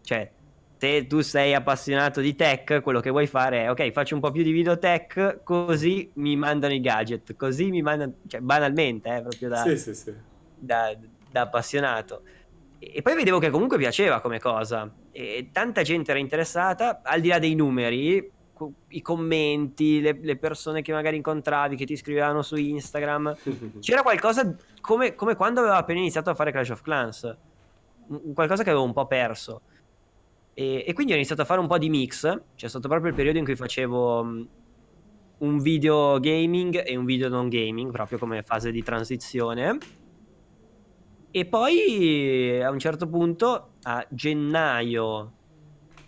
Cioè, 0.02 0.30
se 0.78 1.06
tu 1.06 1.20
sei 1.20 1.54
appassionato 1.54 2.20
di 2.20 2.34
tech, 2.36 2.80
quello 2.82 3.00
che 3.00 3.10
vuoi 3.10 3.26
fare 3.26 3.64
è, 3.64 3.70
ok, 3.70 3.90
faccio 3.90 4.14
un 4.14 4.20
po' 4.20 4.30
più 4.30 4.42
di 4.44 4.52
video 4.52 4.78
tech, 4.78 5.40
così 5.42 6.10
mi 6.14 6.36
mandano 6.36 6.72
i 6.72 6.80
gadget, 6.80 7.34
così 7.36 7.70
mi 7.70 7.82
mandano, 7.82 8.14
cioè, 8.28 8.40
banalmente, 8.40 9.14
eh, 9.16 9.20
proprio 9.22 9.48
da, 9.48 9.62
Sì, 9.62 9.76
sì, 9.76 9.94
sì. 9.94 10.14
da, 10.56 10.96
da 11.30 11.40
appassionato. 11.42 12.22
E 12.78 12.92
e 12.94 13.02
poi 13.02 13.16
vedevo 13.16 13.40
che 13.40 13.50
comunque 13.50 13.76
piaceva 13.76 14.20
come 14.20 14.38
cosa. 14.38 14.88
E 15.10 15.48
tanta 15.52 15.82
gente 15.82 16.12
era 16.12 16.20
interessata, 16.20 17.00
al 17.02 17.20
di 17.20 17.26
là 17.28 17.40
dei 17.40 17.56
numeri, 17.56 18.30
co- 18.52 18.72
i 18.88 19.02
commenti, 19.02 20.00
le, 20.00 20.16
le 20.22 20.36
persone 20.36 20.80
che 20.80 20.92
magari 20.92 21.16
incontravi, 21.16 21.74
che 21.74 21.84
ti 21.86 21.96
scrivevano 21.96 22.42
su 22.42 22.54
Instagram. 22.54 23.36
C'era 23.80 24.02
qualcosa 24.02 24.54
come, 24.80 25.16
come 25.16 25.34
quando 25.34 25.58
avevo 25.58 25.74
appena 25.74 25.98
iniziato 25.98 26.30
a 26.30 26.34
fare 26.34 26.52
Clash 26.52 26.70
of 26.70 26.82
Clans. 26.82 27.36
Un- 28.06 28.32
Qualcosa 28.32 28.62
che 28.62 28.70
avevo 28.70 28.84
un 28.84 28.92
po' 28.92 29.06
perso. 29.08 29.62
E, 30.58 30.82
e 30.84 30.92
quindi 30.92 31.12
ho 31.12 31.14
iniziato 31.14 31.42
a 31.42 31.44
fare 31.44 31.60
un 31.60 31.68
po' 31.68 31.78
di 31.78 31.88
mix. 31.88 32.26
C'è 32.56 32.66
stato 32.66 32.88
proprio 32.88 33.10
il 33.10 33.14
periodo 33.14 33.38
in 33.38 33.44
cui 33.44 33.54
facevo 33.54 34.24
mh, 34.24 34.48
un 35.44 35.58
video 35.60 36.18
gaming 36.18 36.82
e 36.84 36.96
un 36.96 37.04
video 37.04 37.28
non 37.28 37.48
gaming, 37.48 37.92
proprio 37.92 38.18
come 38.18 38.42
fase 38.42 38.72
di 38.72 38.82
transizione. 38.82 39.78
E 41.30 41.46
poi 41.46 42.60
a 42.60 42.70
un 42.70 42.78
certo 42.80 43.06
punto, 43.06 43.74
a 43.82 44.04
gennaio 44.10 45.34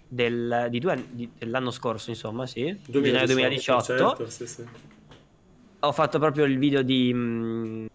del- 0.08 0.66
di 0.68 0.80
due 0.80 1.06
di- 1.12 1.30
dell'anno 1.38 1.70
scorso, 1.70 2.10
insomma, 2.10 2.44
sì, 2.44 2.76
gennaio 2.88 3.26
2018, 3.26 3.82
certo, 3.82 4.28
sì, 4.28 4.46
sì. 4.48 4.64
ho 5.78 5.92
fatto 5.92 6.18
proprio 6.18 6.44
il 6.44 6.58
video 6.58 6.82
di, 6.82 7.12
mm, 7.14 7.86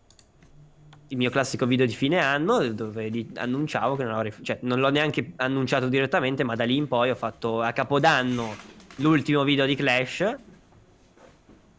il 1.07 1.17
mio 1.17 1.29
classico 1.29 1.65
video 1.65 1.85
di 1.85 1.93
fine 1.93 2.19
anno 2.19 2.67
dove 2.73 3.09
di- 3.09 3.29
annunciavo 3.35 3.95
che 3.95 4.03
non 4.03 4.13
avrei, 4.13 4.33
cioè 4.41 4.59
non 4.61 4.79
l'ho 4.79 4.89
neanche 4.89 5.33
annunciato 5.37 5.87
direttamente, 5.87 6.43
ma 6.43 6.55
da 6.55 6.63
lì 6.63 6.75
in 6.75 6.87
poi 6.87 7.09
ho 7.11 7.15
fatto 7.15 7.61
a 7.61 7.71
Capodanno 7.71 8.55
l'ultimo 8.97 9.43
video 9.43 9.65
di 9.65 9.75
Clash 9.75 10.35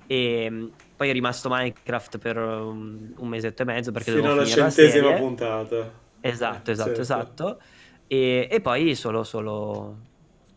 e 0.07 0.49
mm, 0.51 0.67
poi 0.97 1.09
è 1.09 1.13
rimasto 1.13 1.49
Minecraft 1.49 2.19
per 2.19 2.37
um, 2.39 3.13
un 3.17 3.29
mesetto 3.29 3.63
e 3.63 3.65
mezzo 3.65 3.93
perché 3.93 4.13
Fino 4.13 4.23
dovevo 4.23 4.41
alla 4.43 4.49
centesima 4.49 5.13
puntata. 5.15 6.05
Esatto, 6.21 6.71
Eh, 6.71 6.73
esatto, 6.73 6.95
certo. 6.95 7.01
esatto. 7.01 7.61
E, 8.07 8.49
e 8.51 8.61
poi 8.61 8.95
solo, 8.95 9.25
solo, 9.25 9.99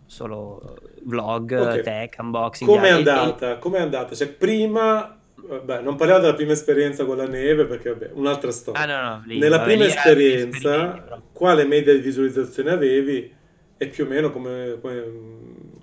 solo 0.06 0.78
vlog, 1.04 1.52
Ok. 1.54 1.82
tech, 1.82 2.16
unboxing. 2.20 2.70
Com'è 2.70 2.86
e- 2.86 2.90
e- 2.90 2.92
andata? 2.92 3.58
Com'è 3.58 3.80
andata? 3.80 4.16
Cioè, 4.16 4.30
prima, 4.30 5.19
vabbè, 5.50 5.82
non 5.82 5.96
parliamo 5.96 6.22
della 6.22 6.34
prima 6.36 6.54
esperienza 6.54 7.06
con 7.06 7.18
la 7.18 7.28
neve 7.28 7.66
perché, 7.66 7.90
vabbè, 7.90 8.12
un'altra 8.14 8.52
storia. 8.52 8.82
Ah 8.82 8.86
no, 8.86 9.02
no, 9.18 9.24
lì, 9.26 9.40
Nella 9.40 9.58
vabbè, 9.58 9.64
prima 9.66 9.86
esperienza, 9.86 11.24
quale 11.32 11.66
media 11.66 11.94
di 11.94 12.00
visualizzazione 12.00 12.72
avevi 12.72 13.36
e 13.78 13.88
più 13.88 14.06
o 14.06 14.08
meno 14.08 14.32
come, 14.32 14.78
come, 14.82 15.04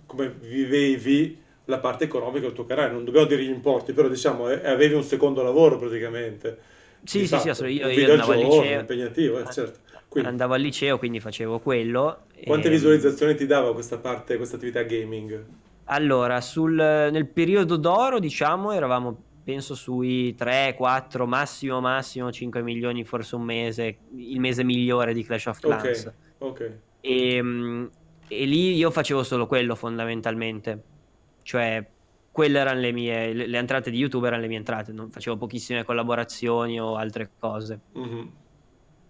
come 0.07 0.29
vivevi 0.31 1.43
la 1.67 1.79
parte 1.79 2.05
economica 2.05 2.47
del 2.47 2.53
tuo 2.55 2.65
canale? 2.67 2.93
Non 2.93 3.05
dobbiamo 3.05 3.27
dire 3.27 3.43
gli 3.43 3.49
importi, 3.51 3.93
però 3.93 4.09
diciamo, 4.09 4.49
eh, 4.51 4.67
avevi 4.69 4.95
un 4.95 5.03
secondo 5.05 5.43
lavoro 5.43 5.79
praticamente. 5.79 6.59
Sì, 7.03 7.19
Di 7.19 7.27
sì, 7.27 7.39
sì, 7.39 7.49
fatto. 7.49 7.63
Un 7.63 7.69
Io, 7.71 7.89
io 7.89 8.09
andavo 8.09 8.33
al 8.33 8.39
liceo. 8.39 8.81
impegnativo, 8.81 9.39
eh, 9.39 9.51
certo. 9.51 9.81
Quindi, 10.09 10.29
Andavo 10.29 10.55
al 10.55 10.61
liceo, 10.61 10.99
quindi 10.99 11.21
facevo 11.21 11.61
quello. 11.61 12.27
quante 12.43 12.69
e- 12.69 12.71
visualizzazioni 12.71 13.35
ti 13.35 13.45
dava 13.45 13.75
questa 13.75 13.99
parte, 13.99 14.37
questa 14.39 14.57
attività 14.57 14.83
gaming? 14.85 15.45
Allora, 15.89 16.41
sul, 16.41 16.73
nel 16.75 17.29
periodo 17.29 17.77
d'oro, 17.77 18.19
diciamo, 18.19 18.73
eravamo 18.73 19.26
penso 19.47 19.77
sui 19.77 20.35
3, 20.35 20.75
4, 20.77 21.25
massimo 21.25 21.81
massimo 21.81 22.33
5 22.33 22.63
milioni, 22.63 23.05
forse 23.05 23.37
un 23.37 23.43
mese, 23.43 23.99
il 24.17 24.41
mese 24.41 24.65
migliore 24.65 25.15
di 25.15 25.23
Clash 25.23 25.47
of 25.47 25.61
Clans. 25.61 26.07
Ok, 26.07 26.15
ok. 26.39 26.79
E, 27.01 27.41
mm, 27.41 27.87
e 28.27 28.45
lì 28.45 28.75
io 28.75 28.91
facevo 28.91 29.23
solo 29.23 29.47
quello 29.47 29.77
fondamentalmente, 29.77 30.83
cioè 31.43 31.89
quelle 32.33 32.59
erano 32.59 32.81
le 32.81 32.91
mie, 32.91 33.33
le, 33.33 33.47
le 33.47 33.57
entrate 33.57 33.93
di 33.93 33.99
YouTube 33.99 34.27
erano 34.27 34.43
le 34.43 34.49
mie 34.49 34.57
entrate, 34.57 34.91
non 34.91 35.13
facevo 35.13 35.37
pochissime 35.37 35.85
collaborazioni 35.85 36.81
o 36.81 36.97
altre 36.97 37.31
cose. 37.39 37.79
Mhm. 37.93 38.33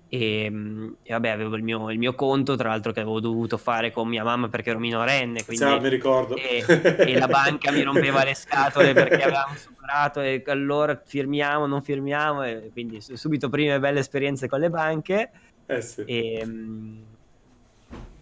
E, 0.09 0.49
mm, 0.49 0.93
e 1.03 1.13
vabbè, 1.13 1.29
avevo 1.31 1.57
il 1.57 1.65
mio, 1.65 1.91
il 1.91 1.99
mio 1.99 2.15
conto, 2.15 2.55
tra 2.55 2.69
l'altro, 2.69 2.93
che 2.93 3.01
avevo 3.01 3.19
dovuto 3.21 3.57
fare 3.59 3.91
con 3.91 4.07
mia 4.09 4.23
mamma 4.23 4.49
perché 4.49 4.71
ero 4.71 4.79
minorenne, 4.79 5.45
quindi 5.45 5.65
Sì, 5.67 5.81
mi 5.81 5.89
ricordo. 5.89 6.37
e, 6.37 6.65
e 6.99 7.19
la 7.19 7.27
banca 7.27 7.73
mi 7.73 7.83
rompeva 7.83 8.23
le 8.23 8.35
scatole 8.35 8.93
perché 8.93 9.23
avevamo 9.23 9.57
superato 9.57 10.21
e 10.21 10.43
allora 10.47 11.01
firmiamo, 11.05 11.67
non 11.67 11.83
firmiamo, 11.83 12.45
e 12.45 12.71
quindi 12.73 13.01
su- 13.01 13.17
subito 13.17 13.49
prime 13.49 13.81
belle 13.81 13.99
esperienze 13.99 14.47
con 14.49 14.61
le 14.61 14.71
banche 14.71 15.31
Eh 15.67 15.81
sì, 15.81 16.03
e 16.03 16.39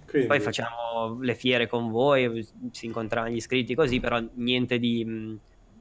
quindi... 0.06 0.26
poi 0.26 0.40
facciamo 0.40 1.18
le 1.20 1.34
fiere 1.34 1.68
con 1.68 1.90
voi, 1.90 2.46
si 2.70 2.86
incontravano 2.86 3.32
gli 3.32 3.36
iscritti 3.36 3.74
così, 3.74 4.00
però 4.00 4.22
niente 4.36 4.78
di, 4.78 5.04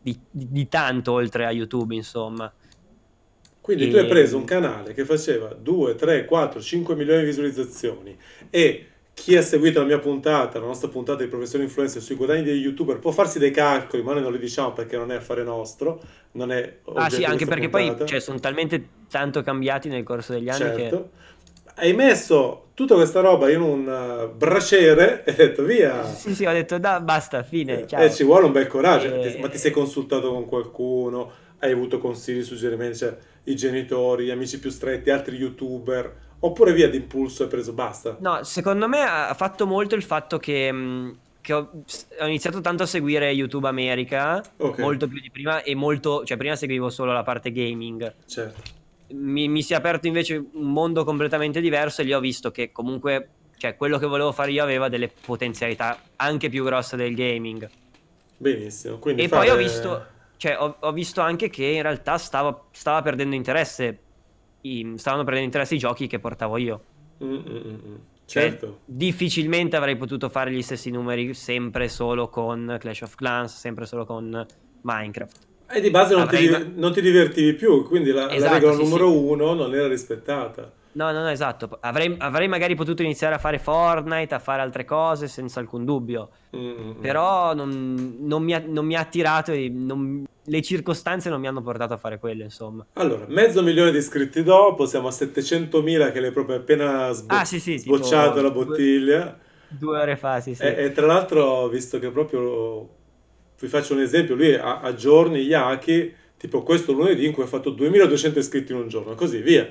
di- 0.02 0.20
di- 0.30 0.52
di 0.52 0.68
tanto 0.68 1.14
oltre 1.14 1.46
a 1.46 1.52
YouTube, 1.52 1.96
insomma. 1.96 2.52
Quindi 3.64 3.86
E- 3.86 3.88
tu 3.88 3.96
hai 3.96 4.08
preso 4.08 4.36
un 4.36 4.44
canale 4.44 4.92
che 4.94 5.06
faceva 5.06 5.54
2, 5.58 5.96
3, 5.96 6.26
4, 6.26 6.60
5 6.60 6.96
milioni 6.96 7.22
di 7.22 7.28
visualizzazioni 7.28 8.14
e 8.50 8.88
chi 9.14 9.38
ha 9.38 9.42
seguito 9.42 9.80
la 9.80 9.86
mia 9.86 10.00
puntata, 10.00 10.60
la 10.60 10.66
nostra 10.66 10.90
puntata 10.90 11.24
di 11.24 11.30
professore 11.30 11.64
influencer 11.64 12.02
sui 12.02 12.16
guadagni 12.16 12.44
degli 12.44 12.62
youtuber 12.62 13.00
può 13.00 13.12
farsi 13.12 13.40
dei 13.40 13.52
calcoli, 13.52 14.04
ma 14.04 14.12
noi 14.12 14.22
non 14.22 14.34
li 14.34 14.38
diciamo 14.40 14.74
perché 14.74 14.98
non 14.98 15.14
è 15.14 15.16
affare 15.16 15.44
nostro, 15.44 16.02
non 16.32 16.52
è 16.52 16.80
Ah 16.94 17.10
sì, 17.10 17.24
anche 17.24 17.46
perché 17.46 17.70
poi 17.70 17.86
puntata. 17.88 18.06
cioè, 18.06 18.20
sono 18.20 18.38
talmente 18.42 18.86
tanto 19.10 19.42
cambiati 19.44 19.88
nel 19.88 20.04
corso 20.04 20.34
degli 20.34 20.50
anni 20.50 20.60
che... 20.76 20.82
Certo. 20.82 21.10
Hai 21.76 21.94
messo 21.94 22.68
tutta 22.74 22.96
questa 22.96 23.22
roba 23.22 23.50
in 23.50 23.62
un 23.62 23.88
uh, 23.88 24.36
braciere 24.36 25.24
e 25.24 25.32
hai 25.32 25.38
detto 25.38 25.64
via. 25.64 26.04
Sì, 26.04 26.36
sì, 26.36 26.46
ho 26.46 26.52
detto 26.52 26.78
da, 26.80 27.00
basta, 27.00 27.44
fine, 27.44 27.88
ciao. 27.88 28.04
E 28.04 28.12
ci 28.12 28.26
vuole 28.26 28.46
un 28.46 28.52
bel 28.52 28.68
coraggio. 28.68 29.22
Eh, 29.22 29.32
Ti- 29.32 29.40
ma 29.40 29.48
ti 29.48 29.58
sei 29.58 29.72
consultato 29.72 30.32
con 30.32 30.46
qualcuno? 30.46 31.32
Hai 31.64 31.72
avuto 31.72 31.98
consigli, 31.98 32.44
suggerimenti, 32.44 32.98
cioè 32.98 33.18
i 33.46 33.56
genitori, 33.56 34.26
gli 34.26 34.32
amici 34.32 34.60
più 34.60 34.70
stretti, 34.70 35.10
altri 35.10 35.38
youtuber? 35.38 36.14
Oppure 36.40 36.74
via 36.74 36.90
d'impulso 36.90 37.44
hai 37.44 37.50
preso 37.50 37.72
basta? 37.72 38.18
No, 38.20 38.44
secondo 38.44 38.90
me 38.90 39.02
ha 39.02 39.34
fatto 39.34 39.66
molto 39.66 39.96
il 39.96 40.04
fatto 40.04 40.40
che, 40.40 40.70
mh, 40.70 41.20
che 41.40 41.54
ho, 41.54 41.70
ho 42.20 42.26
iniziato 42.26 42.60
tanto 42.60 42.84
a 42.84 42.86
seguire 42.86 43.32
YouTube 43.32 43.66
America, 43.66 44.44
Ok. 44.58 44.80
molto 44.80 45.08
più 45.08 45.22
di 45.22 45.32
prima, 45.32 45.64
e 45.64 45.74
molto, 45.74 46.26
cioè 46.26 46.36
prima 46.36 46.58
seguivo 46.58 46.90
solo 46.90 47.14
la 47.14 47.24
parte 47.24 47.50
gaming. 47.54 48.14
Certo. 48.26 48.62
Mi, 49.14 49.48
mi 49.48 49.64
si 49.64 49.72
è 49.72 49.78
aperto 49.78 50.08
invece 50.08 50.36
un 50.36 50.70
mondo 50.70 51.06
completamente 51.06 51.62
diverso 51.62 52.02
e 52.02 52.04
lì 52.04 52.14
ho 52.14 52.20
visto 52.20 52.52
che 52.52 52.74
comunque, 52.74 53.30
cioè 53.56 53.78
quello 53.78 53.98
che 54.00 54.06
volevo 54.08 54.34
fare 54.34 54.52
io 54.52 54.64
aveva 54.64 54.90
delle 54.90 55.08
potenzialità 55.08 55.98
anche 56.18 56.50
più 56.50 56.66
grosse 56.66 56.98
del 56.98 57.16
gaming. 57.16 57.70
Benissimo. 58.36 58.98
Quindi 58.98 59.24
E 59.24 59.28
fare- 59.30 59.48
poi 59.48 59.56
ho 59.56 59.58
visto, 59.58 60.06
cioè, 60.44 60.58
ho, 60.60 60.76
ho 60.78 60.92
visto 60.92 61.22
anche 61.22 61.50
che 61.50 61.64
in 61.64 61.82
realtà 61.82 62.18
stava, 62.18 62.68
stava 62.74 63.02
perdendo 63.02 63.34
interesse, 63.34 64.08
i- 64.68 64.94
stavano 64.98 65.24
perdendo 65.24 65.46
interesse 65.48 65.76
i 65.76 65.78
giochi 65.78 66.06
che 66.08 66.20
portavo 66.20 66.58
io. 66.58 66.84
Mm, 67.24 67.34
mm, 67.34 67.46
mm, 67.46 67.88
mm. 67.88 67.96
Cioè, 68.26 68.50
Certo. 68.50 68.82
difficilmente 68.84 69.78
avrei 69.78 69.96
potuto 69.96 70.28
fare 70.28 70.52
gli 70.52 70.62
stessi 70.62 70.92
numeri 70.92 71.34
sempre 71.34 71.88
solo 71.88 72.28
con 72.28 72.76
Clash 72.78 73.02
of 73.04 73.16
Clans, 73.16 73.58
sempre 73.58 73.86
solo 73.86 74.06
con 74.06 74.46
Minecraft. 74.82 75.48
E 75.70 75.80
di 75.80 75.90
base 75.90 76.14
non, 76.14 76.28
ti, 76.28 76.36
Avrei- 76.36 76.48
div- 76.50 76.76
non 76.76 76.92
ti 76.92 77.00
divertivi 77.00 77.54
più, 77.54 77.86
quindi 77.86 78.12
la, 78.12 78.26
la 78.26 78.34
Esatto, 78.34 78.54
regola 78.56 78.74
sì, 78.74 78.84
numero 78.84 79.10
sì. 79.10 79.16
uno 79.16 79.54
non 79.54 79.74
era 79.74 79.88
rispettata. 79.88 80.74
No, 80.96 81.12
no, 81.12 81.22
no, 81.22 81.30
esatto. 81.30 81.78
Avrei, 81.82 82.16
avrei 82.20 82.48
magari 82.50 82.76
potuto 82.76 83.02
iniziare 83.02 83.36
a 83.36 83.40
fare 83.40 83.60
Fortnite, 83.60 84.36
a 84.36 84.40
fare 84.40 84.62
altre 84.62 84.84
cose 84.84 85.28
senza 85.30 85.60
alcun 85.62 85.86
dubbio. 85.86 86.32
Mm, 86.56 86.60
mm, 86.60 86.90
mm. 86.98 87.02
Però 87.02 87.54
non, 87.56 88.18
non 88.20 88.44
mi 88.44 88.54
ha, 88.54 88.60
non 88.66 88.86
mi 88.86 88.96
ha 88.96 89.00
attirato 89.00 89.52
e 89.52 89.70
non- 89.70 90.24
le 90.46 90.62
circostanze 90.62 91.30
non 91.30 91.40
mi 91.40 91.48
hanno 91.48 91.62
portato 91.62 91.94
a 91.94 91.98
fare 91.98 92.20
quello, 92.20 92.44
insomma. 92.44 92.86
Allora, 92.94 93.26
mezzo 93.28 93.62
milione 93.64 93.92
di 93.92 93.98
iscritti 93.98 94.44
dopo, 94.44 94.86
siamo 94.86 95.08
a 95.08 95.12
700.000 95.12 96.12
che 96.12 96.20
l'hai 96.20 96.32
proprio 96.32 96.58
appena 96.58 97.12
sbo- 97.12 97.34
Ah, 97.36 97.46
sì, 97.46 97.60
sì, 97.60 97.78
tipo 97.78 97.96
sbocciato 97.98 98.42
la 98.42 98.50
due- 98.50 98.66
bottiglia. 98.66 99.40
Due 99.68 99.98
ore 100.00 100.18
fa, 100.18 100.40
sì, 100.40 100.54
sì. 100.54 100.62
E, 100.64 100.84
e 100.86 100.92
tra 100.92 101.06
l'altro, 101.06 101.68
visto 101.68 101.98
che 102.00 102.10
proprio 102.12 102.90
vi 103.60 103.68
faccio 103.68 103.94
un 103.94 104.02
esempio, 104.02 104.36
lui 104.36 104.54
ha, 104.54 104.82
ha 104.82 104.94
giorni, 104.94 105.40
Yaki, 105.40 106.14
tipo 106.38 106.62
questo 106.64 106.92
lunedì 106.92 107.26
in 107.26 107.32
cui 107.32 107.44
ha 107.44 107.48
fatto 107.48 107.70
2200 107.72 108.40
iscritti 108.40 108.72
in 108.74 108.80
un 108.80 108.88
giorno, 108.88 109.16
così 109.16 109.42
via. 109.42 109.68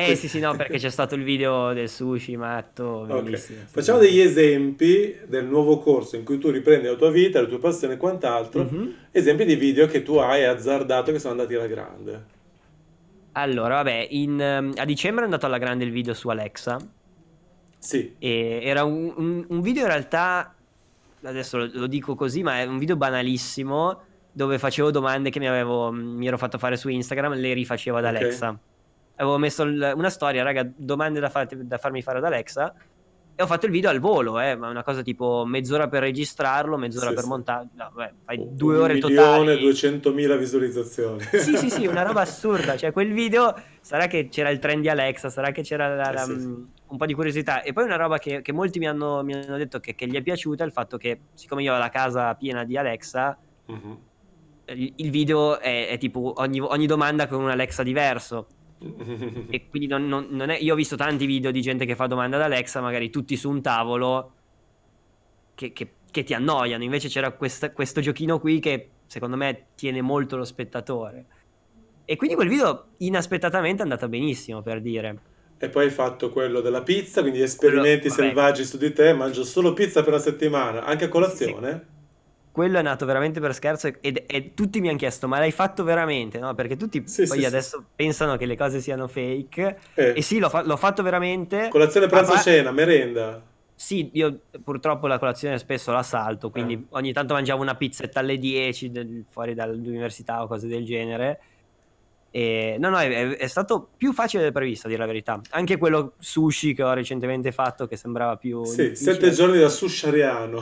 Eh 0.00 0.14
sì, 0.14 0.28
sì, 0.28 0.38
no, 0.38 0.54
perché 0.54 0.78
c'è 0.78 0.90
stato 0.90 1.16
il 1.16 1.24
video 1.24 1.72
del 1.72 1.88
sushi 1.88 2.36
matto, 2.36 3.04
bellissimo. 3.08 3.62
Facciamo 3.66 3.98
degli 3.98 4.20
esempi 4.20 5.18
del 5.26 5.44
nuovo 5.44 5.78
corso 5.80 6.14
in 6.14 6.22
cui 6.24 6.38
tu 6.38 6.50
riprendi 6.50 6.86
la 6.86 6.94
tua 6.94 7.10
vita, 7.10 7.40
le 7.40 7.48
tue 7.48 7.58
passioni 7.58 7.94
e 7.94 7.96
quant'altro, 7.96 8.62
Mhm. 8.62 8.94
esempi 9.10 9.44
di 9.44 9.56
video 9.56 9.88
che 9.88 10.02
tu 10.04 10.14
hai 10.16 10.44
azzardato 10.44 11.10
che 11.10 11.18
sono 11.18 11.32
andati 11.32 11.54
alla 11.54 11.66
grande. 11.66 12.26
Allora, 13.32 13.76
vabbè, 13.76 14.06
in, 14.10 14.40
ehm, 14.40 14.72
a 14.76 14.84
dicembre 14.84 15.22
è 15.22 15.24
andato 15.24 15.46
alla 15.46 15.58
grande 15.58 15.84
il 15.84 15.92
video 15.92 16.12
su 16.14 16.28
Alexa 16.28 16.76
Sì, 17.78 18.16
e 18.18 18.60
era 18.62 18.84
un, 18.84 19.12
un- 19.16 19.46
un 19.48 19.60
video 19.60 19.82
in 19.82 19.88
realtà, 19.88 20.56
adesso 21.22 21.56
lo, 21.58 21.70
lo 21.72 21.86
dico 21.86 22.14
così, 22.14 22.42
ma 22.42 22.60
è 22.60 22.64
un 22.66 22.78
video 22.78 22.96
banalissimo 22.96 24.02
dove 24.30 24.58
facevo 24.58 24.90
domande 24.90 25.30
che 25.30 25.38
mi, 25.38 25.46
avevo, 25.48 25.90
mi 25.92 26.26
ero 26.26 26.38
fatto 26.38 26.58
fare 26.58 26.76
su 26.76 26.88
Instagram, 26.88 27.34
le 27.34 27.52
rifacevo 27.54 27.96
ad 27.98 28.04
Ok. 28.04 28.10
Alexa. 28.10 28.60
Avevo 29.20 29.38
messo 29.38 29.64
il- 29.64 29.92
una 29.96 30.10
storia, 30.10 30.42
raga, 30.44 30.68
domande 30.76 31.18
da, 31.20 31.28
far- 31.28 31.52
da 31.56 31.76
farmi 31.78 32.02
fare 32.02 32.18
ad 32.18 32.24
Alexa 32.24 32.72
e 33.34 33.42
ho 33.42 33.46
fatto 33.46 33.66
il 33.66 33.72
video 33.72 33.90
al 33.90 33.98
volo, 33.98 34.38
eh, 34.40 34.54
ma 34.56 34.68
una 34.68 34.84
cosa 34.84 35.02
tipo 35.02 35.44
mezz'ora 35.44 35.88
per 35.88 36.02
registrarlo, 36.02 36.76
mezz'ora 36.76 37.08
Sì, 37.08 37.14
per 37.14 37.22
sì. 37.24 37.28
montarlo, 37.28 37.68
no, 37.74 37.90
beh, 37.94 38.14
fai 38.24 38.38
Un 38.38 38.56
due 38.56 38.76
ore 38.78 38.98
totali. 38.98 39.52
e 39.52 39.58
200.000 39.58 40.36
visualizzazioni. 40.36 41.18
Sì, 41.34 41.56
sì, 41.56 41.68
sì, 41.68 41.86
una 41.86 42.02
roba 42.02 42.20
assurda. 42.26 42.76
Cioè, 42.76 42.92
quel 42.92 43.12
video 43.12 43.54
sarà 43.80 44.06
che 44.06 44.28
c'era 44.28 44.50
il 44.50 44.60
trend 44.60 44.82
di 44.82 44.88
Alexa, 44.88 45.30
sarà 45.30 45.50
che 45.50 45.62
c'era 45.62 45.94
la- 45.94 46.10
Eh, 46.10 46.12
la- 46.14 46.24
sì, 46.24 46.38
sì. 46.40 46.46
un 46.46 46.96
po' 46.96 47.06
di 47.06 47.14
curiosità. 47.14 47.62
E 47.62 47.72
poi 47.72 47.84
una 47.84 47.96
roba 47.96 48.18
che, 48.18 48.40
che 48.40 48.52
molti 48.52 48.78
mi 48.78 48.86
hanno, 48.86 49.22
mi 49.24 49.34
hanno 49.34 49.56
detto 49.56 49.80
che, 49.80 49.94
che 49.96 50.06
gli 50.06 50.14
è 50.16 50.22
piaciuta 50.22 50.62
è 50.62 50.66
il 50.66 50.72
fatto 50.72 50.96
che, 50.96 51.22
siccome 51.34 51.62
io 51.64 51.74
ho 51.74 51.78
la 51.78 51.88
casa 51.90 52.34
piena 52.34 52.62
di 52.64 52.76
Alexa, 52.76 53.36
Mhm. 53.66 53.98
il, 54.74 54.92
il 54.96 55.10
video 55.10 55.58
è, 55.58 55.88
è 55.88 55.98
tipo 55.98 56.34
ogni, 56.36 56.60
ogni 56.60 56.86
domanda 56.86 57.26
con 57.26 57.42
un 57.42 57.50
Alexa 57.50 57.82
diverso. 57.82 58.46
E 59.50 59.68
quindi 59.68 59.88
non, 59.88 60.06
non- 60.06 60.28
non 60.30 60.50
è. 60.50 60.58
Io 60.58 60.72
ho 60.74 60.76
visto 60.76 60.96
tanti 60.96 61.26
video 61.26 61.50
di 61.50 61.60
gente 61.60 61.84
che 61.84 61.94
fa 61.96 62.06
domande 62.06 62.36
ad 62.36 62.42
Alexa, 62.42 62.80
magari 62.80 63.10
tutti 63.10 63.36
su 63.36 63.48
un 63.50 63.60
tavolo, 63.62 64.32
che, 65.54 65.72
che- 65.72 65.92
che 66.10 66.22
ti 66.24 66.34
annoiano. 66.34 66.82
Invece 66.84 67.08
c'era 67.08 67.32
questa- 67.32 67.72
questo 67.72 68.00
giochino 68.00 68.38
qui 68.38 68.60
che 68.60 68.88
secondo 69.06 69.36
me 69.36 69.66
tiene 69.74 70.00
molto 70.02 70.36
lo 70.36 70.44
spettatore. 70.44 71.26
E 72.04 72.16
quindi 72.16 72.36
quel 72.36 72.48
video 72.48 72.88
inaspettatamente 72.98 73.80
è 73.80 73.82
andato 73.82 74.08
benissimo 74.08 74.62
per 74.62 74.80
dire. 74.80 75.18
E 75.58 75.68
poi 75.68 75.86
hai 75.86 75.90
fatto 75.90 76.30
quello 76.30 76.60
della 76.60 76.82
pizza, 76.82 77.20
quindi 77.20 77.40
esperimenti 77.42 78.08
Quello- 78.08 78.28
selvaggi 78.28 78.64
su 78.64 78.78
di 78.78 78.92
te, 78.92 79.12
mangio 79.12 79.42
solo 79.44 79.72
pizza 79.72 80.00
per 80.02 80.12
una 80.12 80.22
settimana, 80.22 80.84
anche 80.84 81.06
a 81.06 81.08
colazione? 81.08 81.96
Quello 82.58 82.80
è 82.80 82.82
nato 82.82 83.06
veramente 83.06 83.38
per 83.38 83.54
scherzo 83.54 83.86
e, 83.86 84.24
e 84.26 84.52
tutti 84.52 84.80
mi 84.80 84.88
hanno 84.88 84.98
chiesto 84.98 85.28
ma 85.28 85.38
l'hai 85.38 85.52
fatto 85.52 85.84
veramente? 85.84 86.40
No? 86.40 86.56
Perché 86.56 86.76
tutti 86.76 87.04
sì, 87.06 87.24
poi 87.24 87.38
sì, 87.38 87.44
adesso 87.44 87.78
sì. 87.78 87.84
pensano 87.94 88.36
che 88.36 88.46
le 88.46 88.56
cose 88.56 88.80
siano 88.80 89.06
fake 89.06 89.78
eh. 89.94 90.14
e 90.16 90.22
sì 90.22 90.40
l'ho, 90.40 90.48
fa- 90.48 90.64
l'ho, 90.64 90.76
fatto 90.76 91.04
veramente. 91.04 91.68
Colazione, 91.68 92.08
pranzo, 92.08 92.32
ma... 92.32 92.40
cena, 92.40 92.72
merenda. 92.72 93.40
Sì, 93.76 94.10
io 94.14 94.40
purtroppo 94.64 95.06
la 95.06 95.20
colazione 95.20 95.56
spesso 95.58 95.92
la 95.92 96.02
salto, 96.02 96.50
quindi 96.50 96.74
eh. 96.74 96.84
ogni 96.90 97.12
tanto 97.12 97.34
mangiavo 97.34 97.62
una 97.62 97.76
pizzetta 97.76 98.18
alle 98.18 98.38
10 98.38 98.90
del, 98.90 99.24
fuori 99.28 99.54
dall'università 99.54 100.42
o 100.42 100.48
cose 100.48 100.66
del 100.66 100.84
genere 100.84 101.40
e, 102.30 102.76
no, 102.78 102.90
no, 102.90 102.98
è, 102.98 103.36
è, 103.36 103.46
stato 103.46 103.88
più 103.96 104.12
facile 104.12 104.42
del 104.42 104.52
previsto, 104.52 104.86
a 104.86 104.90
dire 104.90 105.00
la 105.00 105.06
verità. 105.06 105.40
Anche 105.50 105.78
quello 105.78 106.12
sushi 106.18 106.74
che 106.74 106.82
ho 106.82 106.92
recentemente 106.92 107.52
fatto, 107.52 107.86
che 107.86 107.96
sembrava 107.96 108.36
più. 108.36 108.64
Sì, 108.64 108.94
sette 108.94 109.30
giorni 109.30 109.58
da 109.58 109.68
sushariano. 109.68 110.60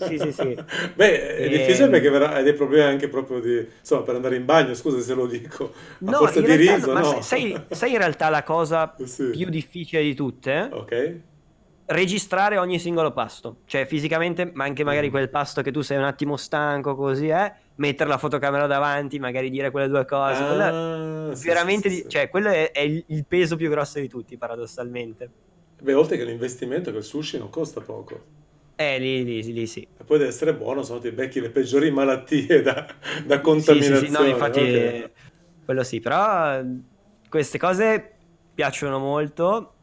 sì, 0.00 0.18
sì, 0.18 0.32
sì. 0.32 0.58
Beh, 0.94 1.36
è 1.36 1.44
e... 1.44 1.48
difficile 1.48 1.88
perché 1.88 2.08
hai 2.08 2.42
dei 2.42 2.54
problemi 2.54 2.84
anche 2.84 3.08
proprio 3.08 3.40
di. 3.40 3.64
insomma, 3.78 4.02
per 4.02 4.16
andare 4.16 4.36
in 4.36 4.44
bagno, 4.44 4.74
scusa 4.74 4.98
se 5.00 5.14
lo 5.14 5.26
dico. 5.26 5.72
A 5.72 6.10
no, 6.10 6.18
forza 6.18 6.40
di 6.40 6.46
realtà, 6.46 6.74
riso, 6.74 6.92
ma 6.92 7.00
no. 7.00 7.22
sai, 7.22 7.60
sai, 7.70 7.92
in 7.92 7.98
realtà 7.98 8.28
la 8.28 8.42
cosa 8.42 8.94
sì. 9.04 9.30
più 9.30 9.48
difficile 9.48 10.02
di 10.02 10.14
tutte? 10.14 10.68
Ok 10.72 11.16
registrare 11.88 12.58
ogni 12.58 12.78
singolo 12.78 13.12
pasto, 13.12 13.60
cioè 13.64 13.86
fisicamente, 13.86 14.50
ma 14.52 14.64
anche 14.64 14.84
magari 14.84 15.08
mm. 15.08 15.10
quel 15.10 15.30
pasto 15.30 15.62
che 15.62 15.70
tu 15.70 15.80
sei 15.80 15.96
un 15.96 16.04
attimo 16.04 16.36
stanco, 16.36 16.94
così 16.94 17.28
è, 17.28 17.44
eh, 17.44 17.67
mettere 17.78 18.08
la 18.08 18.18
fotocamera 18.18 18.66
davanti, 18.66 19.18
magari 19.18 19.50
dire 19.50 19.70
quelle 19.70 19.88
due 19.88 20.04
cose. 20.04 20.42
Ah, 20.42 21.34
sì, 21.34 21.46
veramente, 21.46 21.90
sì, 21.90 21.96
sì, 22.02 22.08
cioè, 22.08 22.28
quello 22.28 22.48
è, 22.48 22.70
è, 22.70 22.80
il 22.80 23.24
peso 23.26 23.56
più 23.56 23.68
grosso 23.70 23.98
di 24.00 24.08
tutti, 24.08 24.36
paradossalmente. 24.36 25.30
Beh, 25.80 25.94
oltre 25.94 26.16
che 26.16 26.24
l'investimento, 26.24 26.90
che 26.90 26.98
il 26.98 27.04
sushi 27.04 27.38
non 27.38 27.50
costa 27.50 27.80
poco. 27.80 28.36
Eh, 28.76 28.98
lì, 28.98 29.24
lì, 29.24 29.52
lì 29.52 29.66
sì. 29.66 29.80
E 29.80 30.04
poi 30.04 30.18
deve 30.18 30.30
essere 30.30 30.54
buono, 30.54 30.82
se 30.82 30.92
no 30.92 30.98
ti 31.00 31.10
becchi 31.10 31.40
le 31.40 31.50
peggiori 31.50 31.90
malattie 31.90 32.62
da, 32.62 32.86
da 33.24 33.40
contaminazione. 33.40 33.98
Sì, 34.00 34.06
sì, 34.06 34.12
no, 34.12 34.24
infatti, 34.26 34.60
okay. 34.60 35.10
quello 35.64 35.82
sì, 35.82 36.00
però 36.00 36.62
queste 37.28 37.58
cose 37.58 38.16
piacciono 38.54 38.98
molto 38.98 39.74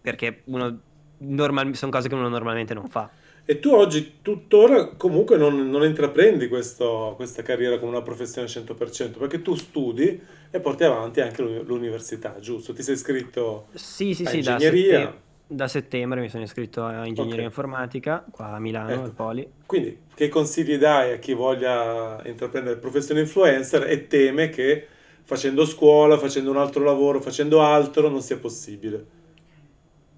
perché 0.00 0.42
uno 0.46 0.80
normal- 1.18 1.74
sono 1.74 1.90
cose 1.90 2.08
che 2.08 2.14
uno 2.14 2.28
normalmente 2.28 2.74
non 2.74 2.88
fa. 2.88 3.10
E 3.48 3.60
tu 3.60 3.70
oggi 3.70 4.14
tuttora 4.22 4.88
comunque 4.96 5.36
non, 5.36 5.70
non 5.70 5.84
intraprendi 5.84 6.48
questo, 6.48 7.12
questa 7.14 7.42
carriera 7.42 7.78
come 7.78 7.92
una 7.92 8.02
professione 8.02 8.48
al 8.48 8.52
100%, 8.52 9.16
perché 9.16 9.40
tu 9.40 9.54
studi 9.54 10.20
e 10.50 10.58
porti 10.58 10.82
avanti 10.82 11.20
anche 11.20 11.42
l'università, 11.42 12.40
giusto? 12.40 12.72
Ti 12.72 12.82
sei 12.82 12.94
iscritto 12.94 13.68
sì, 13.74 14.14
sì, 14.14 14.24
sì, 14.24 14.38
ingegneria? 14.38 14.98
Da, 14.98 15.04
settem- 15.04 15.20
da 15.46 15.68
settembre 15.68 16.20
mi 16.22 16.28
sono 16.28 16.42
iscritto 16.42 16.84
a 16.84 17.06
ingegneria 17.06 17.34
okay. 17.34 17.44
informatica 17.44 18.24
qua 18.28 18.46
a 18.46 18.58
Milano, 18.58 18.90
ecco. 18.90 19.02
al 19.02 19.12
Poli. 19.12 19.48
Quindi 19.64 19.96
che 20.12 20.28
consigli 20.28 20.76
dai 20.76 21.12
a 21.12 21.18
chi 21.18 21.32
voglia 21.32 22.20
intraprendere 22.24 22.74
la 22.74 22.80
professione 22.80 23.20
influencer 23.20 23.88
e 23.88 24.08
teme 24.08 24.48
che 24.48 24.88
facendo 25.22 25.64
scuola, 25.66 26.18
facendo 26.18 26.50
un 26.50 26.56
altro 26.56 26.82
lavoro, 26.82 27.20
facendo 27.20 27.62
altro 27.62 28.08
non 28.08 28.22
sia 28.22 28.38
possibile? 28.38 29.06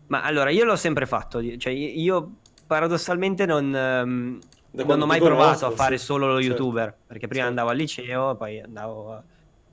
Ma 0.07 0.23
allora, 0.23 0.49
io 0.49 0.65
l'ho 0.65 0.77
sempre 0.77 1.05
fatto, 1.05 1.43
cioè 1.59 1.73
io 1.75 2.37
paradossalmente 2.69 3.47
non, 3.47 3.65
um, 3.65 4.39
non 4.71 5.01
ho 5.01 5.07
mai 5.07 5.21
provato 5.21 5.67
a 5.67 5.71
fare 5.71 5.97
sì. 5.97 6.05
solo 6.05 6.27
lo 6.27 6.41
certo. 6.41 6.49
youtuber, 6.49 6.95
perché 7.07 7.27
prima 7.27 7.47
certo. 7.47 7.49
andavo 7.49 7.71
al 7.71 7.77
liceo, 7.77 8.37
poi 8.37 8.61
andavo, 8.61 9.23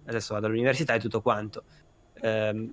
adesso 0.06 0.34
vado 0.34 0.48
all'università 0.48 0.94
e 0.94 1.00
tutto 1.00 1.22
quanto. 1.22 1.64
Um, 2.22 2.72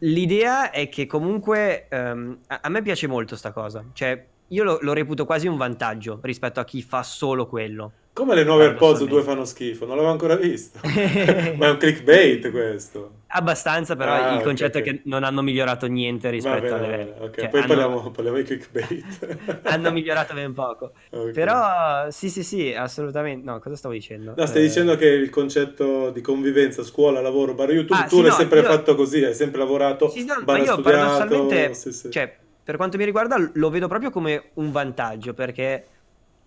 l'idea 0.00 0.70
è 0.70 0.88
che 0.88 1.06
comunque 1.06 1.86
um, 1.90 2.36
a, 2.48 2.58
a, 2.62 2.68
me 2.68 2.82
piace 2.82 3.06
molto 3.06 3.36
sta 3.36 3.52
cosa, 3.52 3.84
cioè 3.92 4.26
io 4.48 4.64
lo, 4.64 4.78
lo 4.82 4.92
reputo 4.92 5.24
quasi 5.24 5.46
un 5.46 5.56
vantaggio 5.56 6.18
rispetto 6.22 6.58
a 6.58 6.64
chi 6.64 6.82
fa 6.82 7.04
solo 7.04 7.46
quello. 7.46 7.92
Come 8.12 8.34
le 8.34 8.42
nuove 8.42 8.64
AirPods 8.64 9.04
2 9.04 9.22
fanno 9.22 9.44
schifo? 9.44 9.86
Non 9.86 9.94
l'avevo 9.94 10.12
ancora 10.12 10.34
visto. 10.34 10.80
Ma 10.82 11.66
è 11.66 11.70
un 11.70 11.76
clickbait 11.78 12.50
questo. 12.50 13.17
Abbastanza, 13.30 13.94
però 13.94 14.12
ah, 14.12 14.34
il 14.36 14.42
concetto 14.42 14.78
okay, 14.78 14.90
è 14.90 14.94
che 14.94 15.02
non 15.04 15.22
hanno 15.22 15.42
migliorato 15.42 15.86
niente 15.86 16.30
rispetto 16.30 16.76
bene, 16.78 16.94
alle. 16.94 17.14
Okay. 17.18 17.40
Cioè, 17.40 17.48
Poi 17.50 17.60
hanno... 17.60 17.68
parliamo, 17.68 18.10
parliamo, 18.10 18.36
di 18.38 18.44
clickbait. 18.44 19.60
hanno 19.68 19.92
migliorato 19.92 20.32
ben 20.32 20.54
poco. 20.54 20.92
Però 21.10 22.10
sì, 22.10 22.30
sì, 22.30 22.42
sì, 22.42 22.72
assolutamente. 22.72 23.44
No, 23.44 23.58
cosa 23.58 23.76
stavo 23.76 23.92
dicendo? 23.92 24.32
No, 24.34 24.46
stai 24.46 24.62
eh... 24.62 24.66
dicendo 24.68 24.96
che 24.96 25.06
il 25.08 25.28
concetto 25.28 26.08
di 26.08 26.22
convivenza, 26.22 26.82
scuola, 26.82 27.20
lavoro, 27.20 27.52
bar 27.52 27.70
YouTube, 27.70 28.00
ah, 28.00 28.06
tu 28.06 28.16
sì, 28.16 28.22
l'hai 28.22 28.30
no, 28.30 28.36
sempre 28.36 28.60
io... 28.60 28.64
fatto 28.64 28.94
così, 28.94 29.22
hai 29.22 29.34
sempre 29.34 29.58
lavorato, 29.58 30.08
sì, 30.08 30.24
no, 30.24 30.42
ma 30.46 30.56
io 30.56 30.72
studiato, 30.72 30.82
paradossalmente, 30.82 31.74
sì, 31.74 31.92
sì. 31.92 32.10
cioè, 32.10 32.34
per 32.64 32.76
quanto 32.76 32.96
mi 32.96 33.04
riguarda, 33.04 33.36
lo 33.52 33.68
vedo 33.68 33.88
proprio 33.88 34.08
come 34.08 34.50
un 34.54 34.72
vantaggio, 34.72 35.34
perché 35.34 35.84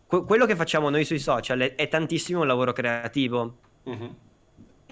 quello 0.07 0.47
che 0.47 0.55
facciamo 0.55 0.89
noi 0.89 1.05
sui 1.05 1.19
social 1.19 1.59
è, 1.59 1.75
è 1.75 1.87
tantissimo 1.87 2.41
un 2.41 2.47
lavoro 2.47 2.73
creativo. 2.73 3.57
Uh-huh. 3.83 4.15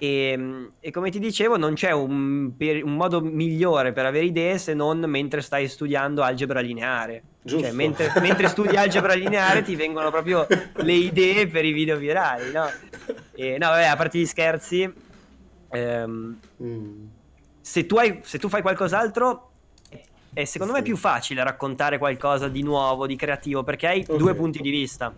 E, 0.02 0.70
e, 0.80 0.90
come 0.90 1.10
ti 1.10 1.18
dicevo, 1.18 1.58
non 1.58 1.74
c'è 1.74 1.90
un, 1.90 2.56
per, 2.56 2.82
un, 2.82 2.94
modo 2.96 3.20
migliore 3.20 3.92
per 3.92 4.06
avere 4.06 4.24
idee 4.24 4.56
se 4.56 4.72
non 4.72 5.00
mentre 5.00 5.42
stai 5.42 5.68
studiando 5.68 6.22
algebra 6.22 6.60
lineare. 6.60 7.22
Cioè, 7.44 7.70
mentre, 7.72 8.10
mentre, 8.18 8.48
studi 8.48 8.76
algebra 8.76 9.12
lineare 9.12 9.62
ti 9.62 9.76
vengono 9.76 10.10
proprio 10.10 10.46
le 10.76 10.92
idee 10.94 11.46
per 11.48 11.66
i 11.66 11.72
video 11.72 11.98
virali, 11.98 12.50
no? 12.50 12.66
E, 13.34 13.58
no, 13.58 13.68
vabbè, 13.68 13.84
a 13.84 13.96
parte 13.96 14.18
gli 14.18 14.24
scherzi, 14.24 14.90
ehm, 15.68 16.38
mm. 16.62 17.04
se, 17.60 17.84
tu 17.84 17.96
hai, 17.96 18.20
se 18.22 18.38
tu 18.38 18.48
fai 18.48 18.62
qualcos'altro 18.62 19.50
e 20.32 20.46
secondo 20.46 20.72
sì. 20.72 20.78
me 20.78 20.84
è 20.84 20.88
più 20.88 20.96
facile 20.96 21.44
raccontare 21.44 21.98
qualcosa 21.98 22.48
di 22.48 22.62
nuovo, 22.62 23.06
di 23.06 23.16
creativo, 23.16 23.64
perché 23.64 23.86
hai 23.86 24.00
okay. 24.00 24.16
due 24.16 24.34
punti 24.34 24.62
di 24.62 24.70
vista. 24.70 25.12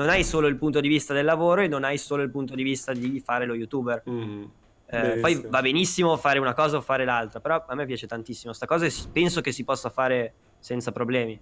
Non 0.00 0.08
hai 0.08 0.24
solo 0.24 0.46
il 0.46 0.56
punto 0.56 0.80
di 0.80 0.88
vista 0.88 1.12
del 1.12 1.26
lavoro 1.26 1.60
e 1.60 1.68
non 1.68 1.84
hai 1.84 1.98
solo 1.98 2.22
il 2.22 2.30
punto 2.30 2.54
di 2.54 2.62
vista 2.62 2.94
di 2.94 3.20
fare 3.22 3.44
lo 3.44 3.52
youtuber. 3.52 4.02
Mm. 4.08 4.44
Eh, 4.86 5.18
poi 5.20 5.44
va 5.46 5.60
benissimo 5.60 6.16
fare 6.16 6.38
una 6.38 6.54
cosa 6.54 6.78
o 6.78 6.80
fare 6.80 7.04
l'altra, 7.04 7.38
però 7.38 7.62
a 7.68 7.74
me 7.74 7.84
piace 7.84 8.06
tantissimo 8.06 8.54
sta 8.54 8.64
cosa 8.64 8.86
e 8.86 8.92
penso 9.12 9.42
che 9.42 9.52
si 9.52 9.62
possa 9.62 9.90
fare 9.90 10.32
senza 10.58 10.90
problemi. 10.90 11.38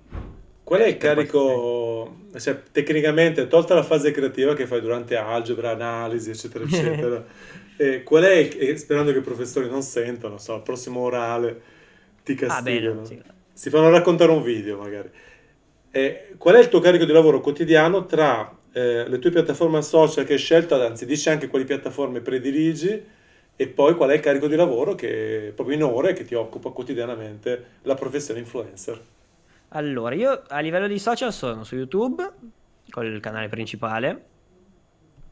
Qual 0.64 0.80
è 0.80 0.88
il 0.88 0.96
carico, 0.96 2.16
cioè, 2.36 2.60
tecnicamente, 2.72 3.46
tolta 3.46 3.74
la 3.74 3.84
fase 3.84 4.10
creativa 4.10 4.54
che 4.54 4.66
fai 4.66 4.80
durante 4.80 5.16
algebra, 5.16 5.70
analisi, 5.70 6.30
eccetera, 6.30 6.64
eccetera, 6.66 7.24
eh, 7.76 8.02
qual 8.02 8.24
è, 8.24 8.34
il, 8.34 8.76
sperando 8.76 9.12
che 9.12 9.18
i 9.18 9.22
professori 9.22 9.70
non 9.70 9.82
sentano, 9.82 10.36
so, 10.36 10.56
il 10.56 10.62
prossimo 10.62 10.98
orale, 10.98 11.62
ti 12.24 12.34
castigano. 12.34 12.90
Ah, 12.90 12.94
bene, 12.94 13.06
sì. 13.06 13.22
Si 13.52 13.70
fanno 13.70 13.88
raccontare 13.88 14.32
un 14.32 14.42
video 14.42 14.78
magari. 14.78 15.10
Eh, 15.90 16.34
qual 16.36 16.54
è 16.56 16.58
il 16.58 16.68
tuo 16.68 16.80
carico 16.80 17.04
di 17.04 17.12
lavoro 17.12 17.40
quotidiano 17.40 18.04
tra 18.06 18.54
eh, 18.72 19.08
le 19.08 19.18
tue 19.18 19.30
piattaforme 19.30 19.82
social 19.82 20.24
che 20.24 20.34
hai 20.34 20.38
scelto, 20.38 20.80
anzi 20.80 21.06
dici 21.06 21.28
anche 21.28 21.48
quali 21.48 21.64
piattaforme 21.64 22.20
prediligi 22.20 23.16
e 23.56 23.68
poi 23.68 23.94
qual 23.94 24.10
è 24.10 24.14
il 24.14 24.20
carico 24.20 24.46
di 24.46 24.56
lavoro 24.56 24.94
che 24.94 25.52
proprio 25.54 25.76
in 25.76 25.82
ore 25.82 26.12
che 26.12 26.24
ti 26.24 26.34
occupa 26.34 26.70
quotidianamente 26.70 27.64
la 27.82 27.94
professione 27.94 28.40
influencer? 28.40 29.00
Allora, 29.70 30.14
io 30.14 30.42
a 30.46 30.60
livello 30.60 30.86
di 30.86 30.98
social 30.98 31.32
sono 31.32 31.64
su 31.64 31.74
YouTube, 31.74 32.30
con 32.90 33.04
il 33.04 33.20
canale 33.20 33.48
principale, 33.48 34.24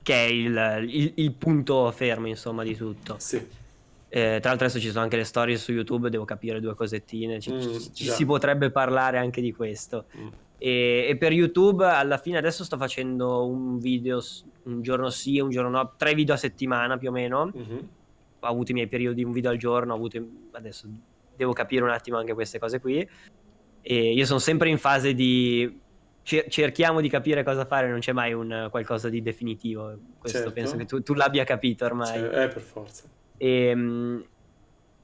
che 0.02 0.14
è 0.14 0.28
il, 0.28 0.86
il, 0.88 1.12
il 1.14 1.32
punto 1.32 1.90
fermo 1.92 2.26
insomma 2.26 2.62
di 2.62 2.76
tutto. 2.76 3.16
Sì 3.18 3.64
eh, 4.08 4.38
tra 4.40 4.50
l'altro 4.50 4.66
adesso 4.66 4.80
ci 4.80 4.88
sono 4.88 5.02
anche 5.02 5.16
le 5.16 5.24
storie 5.24 5.56
su 5.56 5.72
YouTube, 5.72 6.08
devo 6.08 6.24
capire 6.24 6.60
due 6.60 6.74
cosettine, 6.74 7.40
ci, 7.40 7.52
mm, 7.52 7.76
ci 7.92 8.08
si 8.08 8.24
potrebbe 8.24 8.70
parlare 8.70 9.18
anche 9.18 9.40
di 9.40 9.52
questo. 9.52 10.06
Mm. 10.16 10.28
E, 10.58 11.06
e, 11.08 11.16
per 11.16 11.32
YouTube 11.32 11.84
alla 11.84 12.16
fine 12.16 12.38
adesso 12.38 12.64
sto 12.64 12.76
facendo 12.76 13.46
un 13.46 13.78
video 13.78 14.20
un 14.64 14.82
giorno 14.82 15.10
sì, 15.10 15.38
un 15.38 15.50
giorno 15.50 15.70
no, 15.70 15.92
tre 15.96 16.14
video 16.14 16.34
a 16.34 16.38
settimana 16.38 16.96
più 16.96 17.08
o 17.08 17.12
meno. 17.12 17.52
Mm-hmm. 17.54 17.78
Ho 18.40 18.46
avuto 18.46 18.70
i 18.70 18.74
miei 18.74 18.88
periodi 18.88 19.24
un 19.24 19.32
video 19.32 19.50
al 19.50 19.56
giorno, 19.56 19.92
ho 19.92 19.96
avuto, 19.96 20.24
adesso 20.52 20.88
devo 21.34 21.52
capire 21.52 21.84
un 21.84 21.90
attimo 21.90 22.16
anche 22.18 22.34
queste 22.34 22.58
cose 22.58 22.80
qui. 22.80 23.06
E 23.82 24.12
io 24.12 24.24
sono 24.24 24.38
sempre 24.38 24.68
in 24.68 24.78
fase 24.78 25.14
di 25.14 25.80
cerchiamo 26.26 27.00
di 27.00 27.08
capire 27.08 27.44
cosa 27.44 27.64
fare, 27.64 27.88
non 27.88 28.00
c'è 28.00 28.12
mai 28.12 28.32
un 28.32 28.66
qualcosa 28.70 29.08
di 29.08 29.22
definitivo. 29.22 29.96
Questo 30.18 30.38
certo. 30.38 30.52
penso 30.52 30.76
che 30.76 30.84
tu, 30.84 31.00
tu, 31.02 31.14
l'abbia 31.14 31.44
capito 31.44 31.84
ormai. 31.84 32.18
Cioè, 32.18 32.42
eh, 32.44 32.48
per 32.48 32.62
forza. 32.62 33.04
E, 33.36 33.66
ehm, 33.66 34.24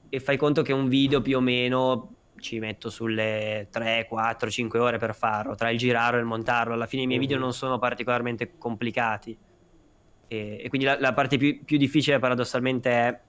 e 0.09 0.19
fai 0.19 0.35
conto 0.37 0.61
che 0.61 0.73
un 0.73 0.89
video 0.89 1.21
più 1.21 1.37
o 1.37 1.39
meno 1.39 2.15
ci 2.43 2.59
metto 2.59 2.91
sulle 2.91 3.67
3, 3.71 4.05
4, 4.07 4.49
5 4.49 4.79
ore 4.79 4.97
per 4.99 5.15
farlo, 5.15 5.55
tra 5.55 5.71
il 5.71 5.77
girarlo 5.79 6.17
e 6.17 6.21
il 6.21 6.27
montarlo. 6.27 6.73
Alla 6.73 6.85
fine 6.85 7.03
i 7.03 7.07
miei 7.07 7.19
video 7.19 7.37
mhm. 7.37 7.43
non 7.43 7.53
sono 7.53 7.79
particolarmente 7.79 8.57
complicati. 8.57 9.35
E, 10.27 10.61
e 10.63 10.69
quindi 10.69 10.85
la, 10.85 10.99
la 10.99 11.13
parte 11.13 11.37
più, 11.37 11.63
più, 11.63 11.77
difficile 11.77 12.19
paradossalmente 12.19 12.89
è 12.89 13.19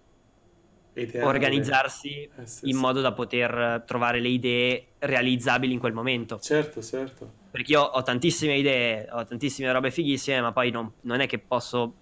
Ideale. 0.94 1.26
organizzarsi 1.26 2.22
eh, 2.22 2.46
sì, 2.46 2.66
in 2.66 2.74
sì. 2.74 2.80
modo 2.80 3.00
da 3.00 3.12
poter 3.12 3.82
trovare 3.86 4.20
le 4.20 4.28
idee 4.28 4.88
realizzabili 4.98 5.72
in 5.72 5.78
quel 5.78 5.92
momento. 5.92 6.38
Certo, 6.38 6.82
certo. 6.82 7.32
Perché 7.50 7.72
io 7.72 7.82
ho 7.82 8.02
tantissime 8.02 8.56
idee, 8.56 9.08
ho 9.10 9.24
tantissime 9.24 9.70
robe 9.72 9.90
fighissime, 9.90 10.40
ma 10.40 10.52
poi 10.52 10.70
non, 10.70 10.92
non 11.02 11.20
è 11.20 11.26
che 11.26 11.38
posso 11.38 11.94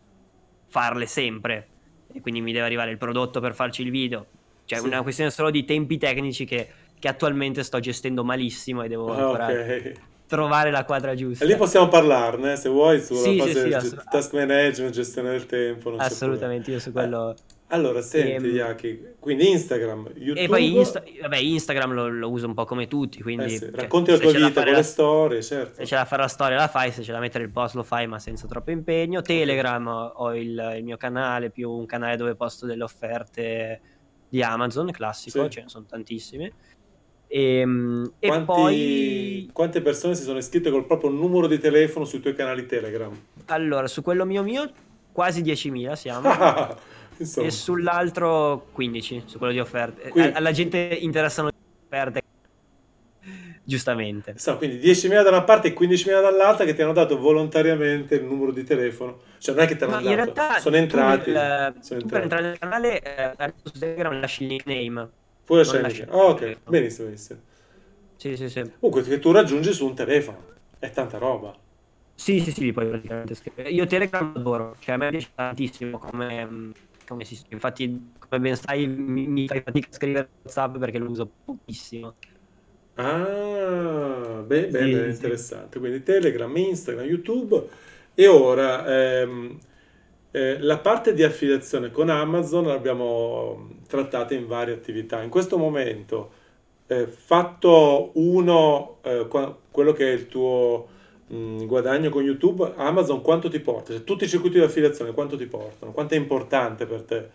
farle 0.69 1.07
sempre 1.07 1.69
e 2.13 2.21
quindi 2.21 2.41
mi 2.41 2.53
deve 2.53 2.65
arrivare 2.65 2.91
il 2.91 2.99
prodotto 2.99 3.41
per 3.41 3.55
farci 3.55 3.83
il 3.83 3.91
video. 3.91 4.27
Cioè, 4.65 4.79
sì. 4.79 4.87
una 4.87 5.03
questione 5.03 5.31
solo 5.31 5.51
di 5.51 5.65
tempi 5.65 5.99
tecnici 5.99 6.45
che, 6.45 6.69
che, 7.03 7.09
attualmente 7.09 7.65
sto 7.65 7.81
gestendo 7.81 8.23
malissimo 8.23 8.83
e 8.85 8.89
devo 8.89 9.13
ah, 9.13 9.17
ancora 9.17 9.47
okay. 9.47 9.95
trovare 10.29 10.71
la 10.71 10.85
quadra 10.85 11.17
giusta. 11.17 11.45
E 11.45 11.49
lì 11.49 11.57
possiamo 11.57 11.89
parlarne, 11.89 12.55
se 12.57 12.69
vuoi, 12.69 13.01
sulla 13.01 13.19
Sì, 13.19 13.33
sì, 13.33 13.39
fase 13.39 13.53
sì, 13.61 13.67
di 13.67 13.75
assolut- 13.75 14.09
task 14.09 14.33
management, 14.35 14.93
gestione 14.93 15.31
del 15.31 15.47
tempo. 15.47 15.97
Assolutamente, 15.97 16.71
io 16.71 16.79
su 16.79 16.93
quello... 16.93 17.17
problema. 17.35 17.61
Allora, 17.73 18.03
senti, 18.03 18.49
Ehm, 18.49 18.55
Yaki, 18.55 19.07
quindi 19.19 19.49
Instagram, 19.51 20.11
YouTube... 20.15 20.41
E 20.43 20.47
poi 20.47 20.77
Insta- 20.77 21.03
vabbè, 21.23 21.37
Instagram 21.39 21.93
lo, 21.93 22.09
lo 22.09 22.31
uso 22.31 22.47
un 22.47 22.53
po' 22.55 22.67
come 22.67 22.87
tutti, 22.87 23.21
quindi... 23.23 23.45
eh 23.45 23.49
sì, 23.49 23.59
cioè, 23.61 23.71
racconti 23.71 24.11
la 24.11 24.19
tua 24.19 24.31
vita 24.31 24.63
con 24.63 24.71
la- 24.73 24.77
le 24.77 24.83
storie, 24.85 25.43
certo. 25.43 25.75
Se 25.77 25.85
c'è 25.85 25.97
da 25.97 26.05
fare 26.05 26.21
la 26.23 26.29
storia 26.29 26.57
la 26.59 26.69
fai, 26.69 26.93
se 26.93 27.01
c'è 27.03 27.13
da 27.13 27.19
mettere 27.19 27.43
il 27.45 27.51
post 27.51 27.75
lo 27.75 27.83
fai, 27.83 28.07
ma 28.07 28.19
senza 28.21 28.47
troppo 28.47 28.71
impegno. 28.71 29.23
Telegram 29.23 29.87
ho 30.15 30.35
il, 30.37 30.75
il 30.77 30.85
mio 30.85 30.97
canale, 30.99 31.51
più 31.51 31.69
un 31.71 31.87
canale 31.87 32.17
dove 32.17 32.35
posto 32.37 32.67
delle 32.67 32.83
offerte 32.85 33.81
di 34.29 34.43
Amazon, 34.43 34.91
classico, 34.91 35.45
Sì. 35.45 35.51
ce 35.51 35.61
ne 35.63 35.69
sono 35.69 35.85
tantissime. 35.89 36.53
Ehm, 37.35 38.13
E, 38.19 38.27
Quanti- 38.29 38.45
poi, 38.45 39.51
Quante 39.55 39.81
persone 39.81 40.15
si 40.15 40.23
sono 40.23 40.37
iscritte 40.39 40.71
col 40.71 40.85
proprio 40.87 41.09
numero 41.11 41.47
di 41.47 41.59
telefono 41.59 42.05
sui 42.05 42.21
tuoi 42.21 42.35
canali 42.35 42.67
Telegram? 42.67 43.11
allora, 43.47 43.87
su 43.87 44.03
quello 44.03 44.27
mio 44.27 44.43
mio, 44.43 44.71
quasi 45.13 45.41
10.000 45.43 45.93
siamo. 45.95 46.29
E 47.37 47.51
sull'altro 47.51 48.67
15, 48.73 49.23
su 49.27 49.39
quello 49.39 49.53
di 49.53 49.61
offerte. 49.61 50.09
Quindi- 50.09 50.33
A- 50.33 50.37
Alla 50.39 50.51
gente 50.51 50.79
interessano 50.79 51.49
le 51.49 51.55
offerte, 51.87 52.23
giustamente. 53.63 54.31
insomma, 54.33 54.57
quindi 54.57 54.79
10.000 54.79 55.23
da 55.23 55.29
una 55.29 55.45
parte 55.45 55.69
e 55.69 55.73
15.000 55.75 56.21
dall'altra 56.21 56.65
che 56.65 56.75
ti 56.75 56.83
hanno 56.83 56.93
dato 56.93 57.19
volontariamente 57.19 58.17
il 58.17 58.25
numero 58.25 58.51
di 58.51 58.65
telefono. 58.65 59.21
Cioè 59.39 59.55
non 59.55 59.65
è 59.65 59.67
che 59.69 59.77
ti 59.77 59.85
hanno 59.85 59.93
Ma 59.93 59.99
in 60.01 60.05
dato, 60.05 60.17
realtà 60.17 60.59
sono 60.59 60.77
entrati. 60.77 61.31
nel- 61.31 61.75
sono 61.81 62.01
tu 62.01 62.07
per 62.07 62.23
entrati. 62.23 62.23
entrare 62.23 62.43
nel 62.43 62.59
canale 62.59 63.01
eh, 63.39 63.53
su 63.63 63.79
Telegram 63.79 64.21
lasci 64.21 64.43
il 64.43 64.49
nickname. 64.49 65.09
Pure 65.45 65.65
lasci- 65.81 66.05
oh, 66.09 66.31
ok, 66.31 66.63
benissimo, 66.69 67.07
benissimo. 67.09 67.41
Sì, 68.17 68.37
sì, 68.37 68.49
sì. 68.49 68.73
Comunque 68.79 69.03
che 69.09 69.19
tu 69.19 69.31
raggiungi 69.33 69.73
su 69.73 69.87
un 69.87 69.95
telefono. 69.95 70.45
È 70.79 70.91
tanta 70.91 71.19
roba. 71.19 71.57
Sì, 72.15 72.41
sì, 72.41 72.53
sì, 72.53 72.73
poi 72.73 72.89
praticamente 72.89 73.35
scrivere. 73.35 73.71
Io 73.71 73.87
Telegram 73.87 74.33
adoro, 74.37 74.77
cioè 74.79 74.95
a 74.95 74.99
me 74.99 75.11
piace 75.11 75.33
tantissimo 75.35 75.99
come, 75.99 76.45
mm, 76.47 76.71
come 77.05 77.25
si 77.25 77.41
Infatti, 77.49 78.13
come 78.19 78.41
ben 78.41 78.55
sai, 78.57 78.87
mi, 78.87 79.27
mi 79.27 79.47
fai 79.49 79.61
fatica 79.63 79.89
a 79.91 79.95
scrivere 79.97 80.31
WhatsApp 80.43 80.79
perché 80.79 80.99
lo 80.99 81.11
uso 81.11 81.33
pochissimo. 81.43 82.17
Ah, 82.97 84.43
beh, 84.47 84.69
beh, 84.71 84.89
Sì, 84.89 84.91
beh, 84.91 85.11
sì. 85.13 85.31
interessante. 85.31 85.79
Quindi 85.79 86.03
Telegram, 86.03 86.55
Instagram, 86.55 87.07
YouTube 87.07 87.69
e 88.15 88.27
ora 88.29 88.85
ehm, 89.21 89.59
eh, 90.33 90.59
la 90.59 90.79
parte 90.79 91.13
di 91.13 91.23
affiliazione 91.23 91.91
con 91.91 92.09
Amazon 92.09 92.65
l'abbiamo 92.65 93.69
trattata 93.87 94.35
in 94.35 94.47
varie 94.47 94.75
attività. 94.75 95.23
In 95.23 95.29
questo 95.29 95.59
momento, 95.59 96.33
eh, 96.87 97.07
fatto 97.07 98.13
uno, 98.15 98.97
eh, 99.03 99.29
quello 99.71 99.93
che 99.93 100.09
è 100.09 100.13
il 100.13 100.29
tuo 100.29 100.89
mh, 101.27 101.67
guadagno 101.67 102.09
con 102.09 102.23
YouTube, 102.23 102.73
Amazon 102.77 103.21
quanto 103.21 103.51
ti 103.51 103.61
porta? 103.61 103.93
Cioè, 103.93 104.05
tutti 104.05 104.25
i 104.25 104.29
circuiti 104.29 104.59
di 104.59 104.65
affiliazione 104.65 105.13
quanto 105.13 105.37
ti 105.37 105.47
portano? 105.47 105.93
Quanto 105.93 106.15
è 106.15 106.17
importante 106.17 106.87
per 106.87 107.03
te? 107.03 107.31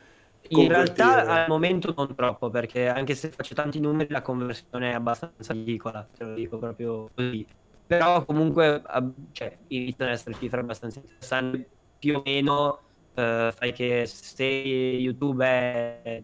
In 0.49 0.67
realtà 0.67 1.43
al 1.43 1.49
momento 1.49 1.93
non 1.95 2.15
troppo, 2.15 2.49
perché 2.49 2.87
anche 2.87 3.13
se 3.13 3.29
faccio 3.29 3.53
tanti 3.53 3.79
numeri 3.79 4.09
la 4.09 4.21
conversione 4.21 4.91
è 4.91 4.93
abbastanza 4.93 5.53
ridicola, 5.53 6.07
te 6.17 6.23
lo 6.23 6.33
dico 6.33 6.57
proprio 6.57 7.09
così. 7.13 7.45
Però 7.85 8.25
comunque 8.25 8.81
cioè, 9.33 9.55
iniziano 9.67 10.11
ad 10.11 10.17
essere 10.17 10.35
cifre 10.39 10.61
abbastanza 10.61 10.99
interessanti, 10.99 11.65
più 11.99 12.17
o 12.17 12.21
meno 12.25 12.79
eh, 13.17 13.51
fai 13.55 13.71
che 13.73 14.05
se 14.05 14.43
YouTube 14.43 15.43
è 15.45 16.23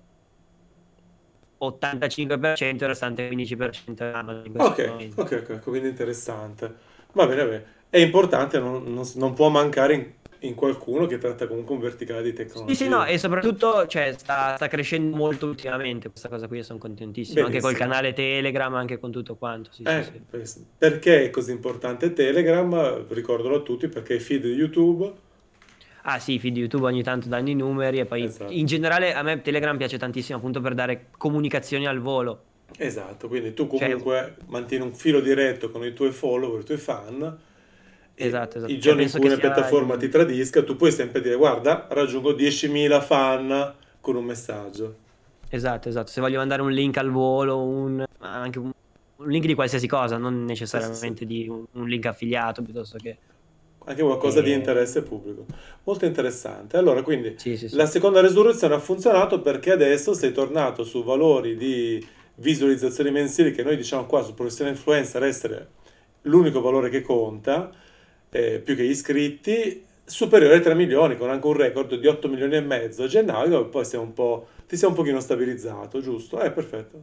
85%, 1.59 2.83
il 2.83 2.89
restante 2.89 3.27
15% 3.27 4.03
è 4.03 4.11
Amazon 4.11 4.51
questo 4.51 4.69
Ok, 4.71 5.09
ok, 5.15 5.31
ecco, 5.49 5.69
quindi 5.71 5.89
interessante. 5.89 6.73
Va 7.13 7.25
bene, 7.27 7.43
va 7.43 7.49
bene. 7.49 7.65
È 7.89 7.97
importante, 7.97 8.59
non, 8.59 8.83
non- 8.93 9.09
non 9.15 9.33
può 9.33 9.49
mancare 9.49 9.93
in, 9.93 10.11
in 10.39 10.55
qualcuno 10.55 11.05
che 11.05 11.17
tratta 11.17 11.47
comunque 11.47 11.75
un 11.75 11.81
verticale 11.81 12.21
di 12.23 12.33
tecnologia. 12.33 12.73
Sì, 12.73 12.83
sì, 12.83 12.89
no, 12.89 13.05
e 13.05 13.17
soprattutto 13.17 13.87
cioè, 13.87 14.13
sta, 14.17 14.55
sta 14.55 14.67
crescendo 14.67 15.15
molto 15.15 15.45
ultimamente 15.47 16.09
questa 16.09 16.29
cosa 16.29 16.47
qui, 16.47 16.57
io 16.57 16.63
sono 16.63 16.79
contentissimo, 16.79 17.45
anche 17.45 17.59
col 17.61 17.71
Benissimo. 17.71 17.89
canale 17.91 18.13
Telegram, 18.13 18.73
anche 18.75 18.99
con 18.99 19.11
tutto 19.11 19.35
quanto. 19.37 19.71
Sì, 19.71 19.83
Eh, 19.83 20.03
sì, 20.03 20.11
sì. 20.11 20.25
per- 20.29 20.43
perché 20.77 21.25
è 21.25 21.29
così 21.29 21.51
importante 21.51 22.13
Telegram? 22.13 23.05
Ricordalo 23.09 23.57
a 23.57 23.61
tutti 23.61 23.87
perché 23.89 24.15
i 24.15 24.19
feed 24.19 24.41
di 24.43 24.53
YouTube. 24.53 25.13
Ah 26.05 26.19
sì, 26.19 26.33
i 26.33 26.39
feed 26.39 26.53
di 26.53 26.59
YouTube 26.59 26.85
ogni 26.85 27.01
tanto 27.03 27.27
danno 27.29 27.49
i 27.49 27.53
numeri 27.55 27.99
e 27.99 28.05
poi 28.05 28.23
Esatto. 28.25 28.51
in 28.51 28.65
generale 28.65 29.13
a 29.13 29.21
me 29.23 29.41
Telegram 29.41 29.75
piace 29.77 29.97
tantissimo 29.97 30.37
appunto 30.37 30.59
per 30.61 30.73
dare 30.73 31.07
comunicazioni 31.17 31.87
al 31.87 31.99
volo. 31.99 32.43
Esatto, 32.77 33.27
quindi 33.27 33.53
tu 33.53 33.67
Cioè- 33.69 33.79
comunque 33.89 34.35
mantieni 34.47 34.83
un 34.83 34.93
filo 34.93 35.21
diretto 35.21 35.71
con 35.71 35.85
i 35.85 35.93
tuoi 35.93 36.11
follower, 36.11 36.61
i 36.61 36.65
tuoi 36.65 36.77
fan. 36.77 37.37
Esatto, 38.15 38.57
esatto. 38.57 38.71
I 38.71 38.75
Cioè, 38.75 38.81
giorni 38.81 39.03
in 39.03 39.09
penso 39.09 39.19
cui 39.19 39.27
una 39.27 39.37
piattaforma 39.37 39.93
il- 39.93 39.99
ti 40.01 40.09
tradisca, 40.09 40.63
tu 40.63 40.75
puoi 40.75 40.91
sempre 40.91 41.21
dire 41.21 41.35
guarda, 41.35 41.87
raggiungo 41.89 42.33
10.000 42.33 42.99
fan 43.01 43.73
con 44.01 44.15
un 44.15 44.25
messaggio. 44.25 44.95
Esatto, 45.49 45.87
esatto. 45.87 46.11
Se 46.11 46.19
voglio 46.19 46.37
mandare 46.39 46.61
un 46.61 46.71
link 46.71 46.97
al 46.97 47.11
volo, 47.11 47.61
un, 47.63 48.03
anche 48.19 48.59
un, 48.59 48.71
un 49.17 49.27
link 49.29 49.45
di 49.45 49.53
qualsiasi 49.53 49.87
cosa, 49.87 50.17
non 50.17 50.43
necessariamente 50.45 51.25
di 51.25 51.47
un, 51.47 51.63
un 51.71 51.87
link 51.87 52.05
affiliato 52.07 52.61
piuttosto 52.61 52.97
che... 52.97 53.17
Anche 53.85 54.01
qualcosa 54.01 54.41
di 54.41 54.51
Eh. 54.51 54.55
interesse 54.55 55.01
pubblico. 55.03 55.45
Molto 55.83 56.05
interessante. 56.05 56.77
Allora, 56.77 57.01
quindi 57.01 57.33
Sì, 57.37 57.57
sì, 57.57 57.67
sì. 57.69 57.75
La 57.75 57.85
seconda 57.85 58.21
resurrezione 58.21 58.75
ha 58.75 58.79
funzionato 58.79 59.41
perché 59.41 59.71
adesso 59.71 60.13
sei 60.13 60.31
tornato 60.31 60.83
su 60.83 61.03
valori 61.03 61.55
di 61.57 62.05
visualizzazioni 62.35 63.11
mensili 63.11 63.51
che 63.51 63.63
noi 63.63 63.75
diciamo 63.77 64.05
qua 64.05 64.23
su 64.23 64.33
Professione 64.33 64.71
Influencer 64.71 65.23
essere 65.23 65.67
l'unico 66.23 66.61
valore 66.61 66.89
che 66.89 67.01
conta, 67.01 67.71
eh, 68.29 68.59
più 68.63 68.75
che 68.75 68.83
gli 68.83 68.89
iscritti, 68.89 69.85
superiore 70.05 70.55
ai 70.55 70.61
3 70.61 70.73
milioni, 70.75 71.17
con 71.17 71.29
anche 71.29 71.45
un 71.47 71.53
record 71.53 71.95
di 71.95 72.07
8 72.07 72.27
milioni 72.29 72.55
e 72.55 72.61
mezzo 72.61 73.03
a 73.03 73.07
gennaio, 73.07 73.61
e 73.61 73.65
poi 73.65 73.85
siamo 73.85 74.05
un 74.05 74.13
po', 74.13 74.47
ti 74.67 74.75
sei 74.77 74.89
un 74.89 74.95
pochino 74.95 75.19
stabilizzato, 75.19 75.99
giusto? 76.01 76.39
Eh, 76.41 76.51
perfetto. 76.51 77.01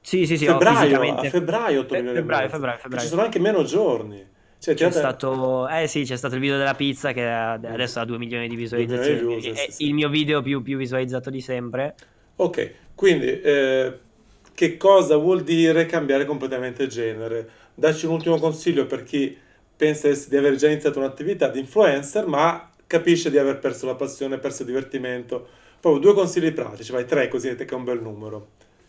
Sì, 0.00 0.26
sì, 0.26 0.36
sì, 0.36 0.44
febbraio, 0.46 0.78
fisicamente... 0.78 1.26
a 1.26 1.30
febbraio 1.30 1.80
8 1.80 1.88
Fe- 1.94 1.96
milioni 2.00 2.18
febbraio, 2.18 2.40
e 2.40 2.44
mezzo. 2.44 2.54
febbraio, 2.54 2.76
E 2.78 2.80
febbraio. 2.82 3.04
Ci 3.04 3.10
sono 3.10 3.22
anche 3.22 3.38
meno 3.38 3.62
giorni. 3.64 4.26
Cioè, 4.64 4.72
C'è 4.72 4.90
stato, 4.90 5.68
eh 5.68 5.86
sì, 5.86 6.04
c'è 6.04 6.16
stato 6.16 6.36
il 6.36 6.40
video 6.40 6.56
della 6.56 6.72
pizza 6.72 7.12
che 7.12 7.28
adesso 7.28 8.00
ha 8.00 8.06
2 8.06 8.16
milioni 8.16 8.48
di 8.48 8.56
visualizzazioni. 8.56 9.20
milioni 9.20 9.40
di 9.42 9.48
è 9.50 9.66
il 9.78 9.92
mio 9.92 10.08
video 10.08 10.40
più, 10.40 10.62
più 10.62 10.78
visualizzato 10.78 11.28
di 11.28 11.42
sempre. 11.42 11.94
Ok, 12.36 12.72
quindi 12.94 13.42
eh, 13.42 13.98
che 14.54 14.78
cosa 14.78 15.18
vuol 15.18 15.42
dire 15.42 15.84
cambiare 15.84 16.24
completamente 16.24 16.86
genere? 16.86 17.46
Dacci 17.74 18.06
un 18.06 18.12
ultimo 18.12 18.38
consiglio 18.38 18.86
per 18.86 19.02
chi 19.02 19.36
pensa 19.76 20.08
di 20.08 20.18
di 20.28 20.36
aver 20.38 20.54
già 20.54 20.68
iniziato 20.68 20.98
un'attività 20.98 21.48
di 21.48 21.58
influencer, 21.58 22.26
ma 22.26 22.70
capisce 22.86 23.30
di 23.30 23.36
aver 23.36 23.58
perso 23.58 23.84
la 23.84 23.96
passione, 23.96 24.38
perso 24.38 24.62
il 24.62 24.68
divertimento. 24.68 25.46
Proprio 25.78 26.00
due 26.00 26.14
consigli 26.14 26.50
pratici, 26.52 26.90
vai 26.90 27.04
tre 27.04 27.28
così 27.28 27.54
che 27.54 27.66
è 27.66 27.74
un 27.74 27.84
bel 27.84 28.00
numero. 28.00 28.48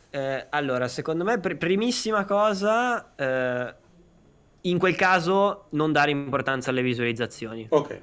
Eh, 0.10 0.46
allora, 0.52 0.88
secondo 0.88 1.26
me, 1.26 1.38
pr- 1.38 1.58
primissima 1.58 2.24
cosa, 2.24 3.14
eh, 3.18 3.74
in 4.66 4.78
quel 4.78 4.96
caso 4.96 5.66
non 5.72 5.92
dare 5.92 6.12
importanza 6.12 6.70
alle 6.70 6.82
visualizzazioni. 6.82 7.68
Ok. 7.70 8.02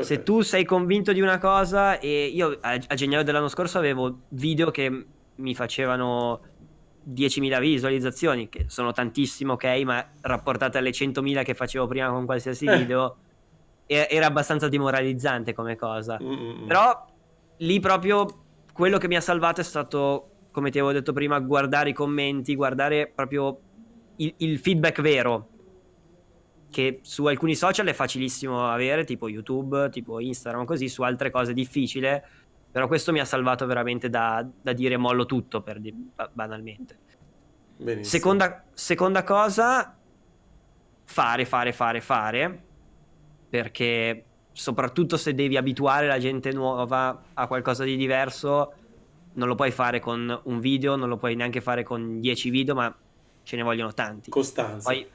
Se 0.00 0.22
tu 0.22 0.42
sei 0.42 0.64
convinto 0.64 1.12
di 1.12 1.20
una 1.20 1.38
cosa, 1.38 1.98
e 1.98 2.26
io 2.26 2.58
a, 2.60 2.70
a 2.70 2.94
gennaio 2.94 3.24
dell'anno 3.24 3.48
scorso 3.48 3.78
avevo 3.78 4.20
video 4.28 4.70
che 4.70 5.06
mi 5.34 5.54
facevano 5.56 6.40
10.000 7.12 7.60
visualizzazioni, 7.60 8.48
che 8.48 8.66
sono 8.68 8.92
tantissimo, 8.92 9.54
ok, 9.54 9.64
ma 9.84 10.08
rapportate 10.20 10.78
alle 10.78 10.90
100.000 10.90 11.42
che 11.42 11.54
facevo 11.54 11.86
prima 11.88 12.10
con 12.10 12.26
qualsiasi 12.26 12.66
Eh. 12.66 12.78
video, 12.78 13.16
era 13.86 14.26
abbastanza 14.26 14.68
demoralizzante 14.68 15.52
come 15.52 15.74
cosa. 15.74 16.18
Mm, 16.22 16.32
mm, 16.32 16.62
mm. 16.62 16.66
Però 16.66 17.06
lì 17.56 17.80
proprio 17.80 18.26
quello 18.72 18.98
che 18.98 19.08
mi 19.08 19.16
ha 19.16 19.20
salvato 19.20 19.62
è 19.62 19.64
stato, 19.64 20.30
come 20.52 20.70
ti 20.70 20.78
avevo 20.78 20.92
detto 20.92 21.12
prima, 21.12 21.40
guardare 21.40 21.90
i 21.90 21.94
commenti, 21.94 22.54
guardare 22.54 23.10
proprio 23.12 23.58
il, 24.16 24.32
il 24.38 24.58
feedback 24.58 25.00
vero. 25.00 25.48
Che 26.70 27.00
su 27.02 27.24
alcuni 27.26 27.54
social 27.54 27.86
è 27.86 27.92
facilissimo 27.94 28.68
avere, 28.68 29.04
tipo 29.04 29.28
YouTube, 29.28 29.88
tipo 29.90 30.20
Instagram, 30.20 30.64
così, 30.64 30.88
su 30.88 31.02
altre 31.02 31.30
cose 31.30 31.52
è 31.52 31.54
difficile. 31.54 32.24
Però 32.70 32.86
questo 32.86 33.12
mi 33.12 33.20
ha 33.20 33.24
salvato 33.24 33.64
veramente 33.66 34.10
da, 34.10 34.46
da 34.60 34.72
dire 34.72 34.96
mollo 34.96 35.24
tutto, 35.24 35.62
per 35.62 35.80
di- 35.80 35.92
ba- 35.92 36.30
banalmente. 36.32 36.98
Seconda, 38.00 38.64
seconda 38.72 39.22
cosa, 39.22 39.96
fare, 41.04 41.44
fare, 41.44 41.72
fare, 41.72 42.00
fare, 42.00 42.62
perché 43.48 44.24
soprattutto 44.52 45.16
se 45.16 45.34
devi 45.34 45.56
abituare 45.56 46.06
la 46.06 46.18
gente 46.18 46.52
nuova 46.52 47.22
a 47.34 47.46
qualcosa 47.46 47.84
di 47.84 47.96
diverso, 47.96 48.72
non 49.34 49.46
lo 49.46 49.54
puoi 49.54 49.70
fare 49.70 50.00
con 50.00 50.40
un 50.44 50.60
video, 50.60 50.96
non 50.96 51.08
lo 51.08 51.16
puoi 51.16 51.36
neanche 51.36 51.60
fare 51.60 51.84
con 51.84 52.20
10 52.20 52.50
video, 52.50 52.74
ma 52.74 52.94
ce 53.44 53.56
ne 53.56 53.62
vogliono 53.62 53.94
tanti. 53.94 54.30
Costanza. 54.30 54.90
Poi 54.90 55.06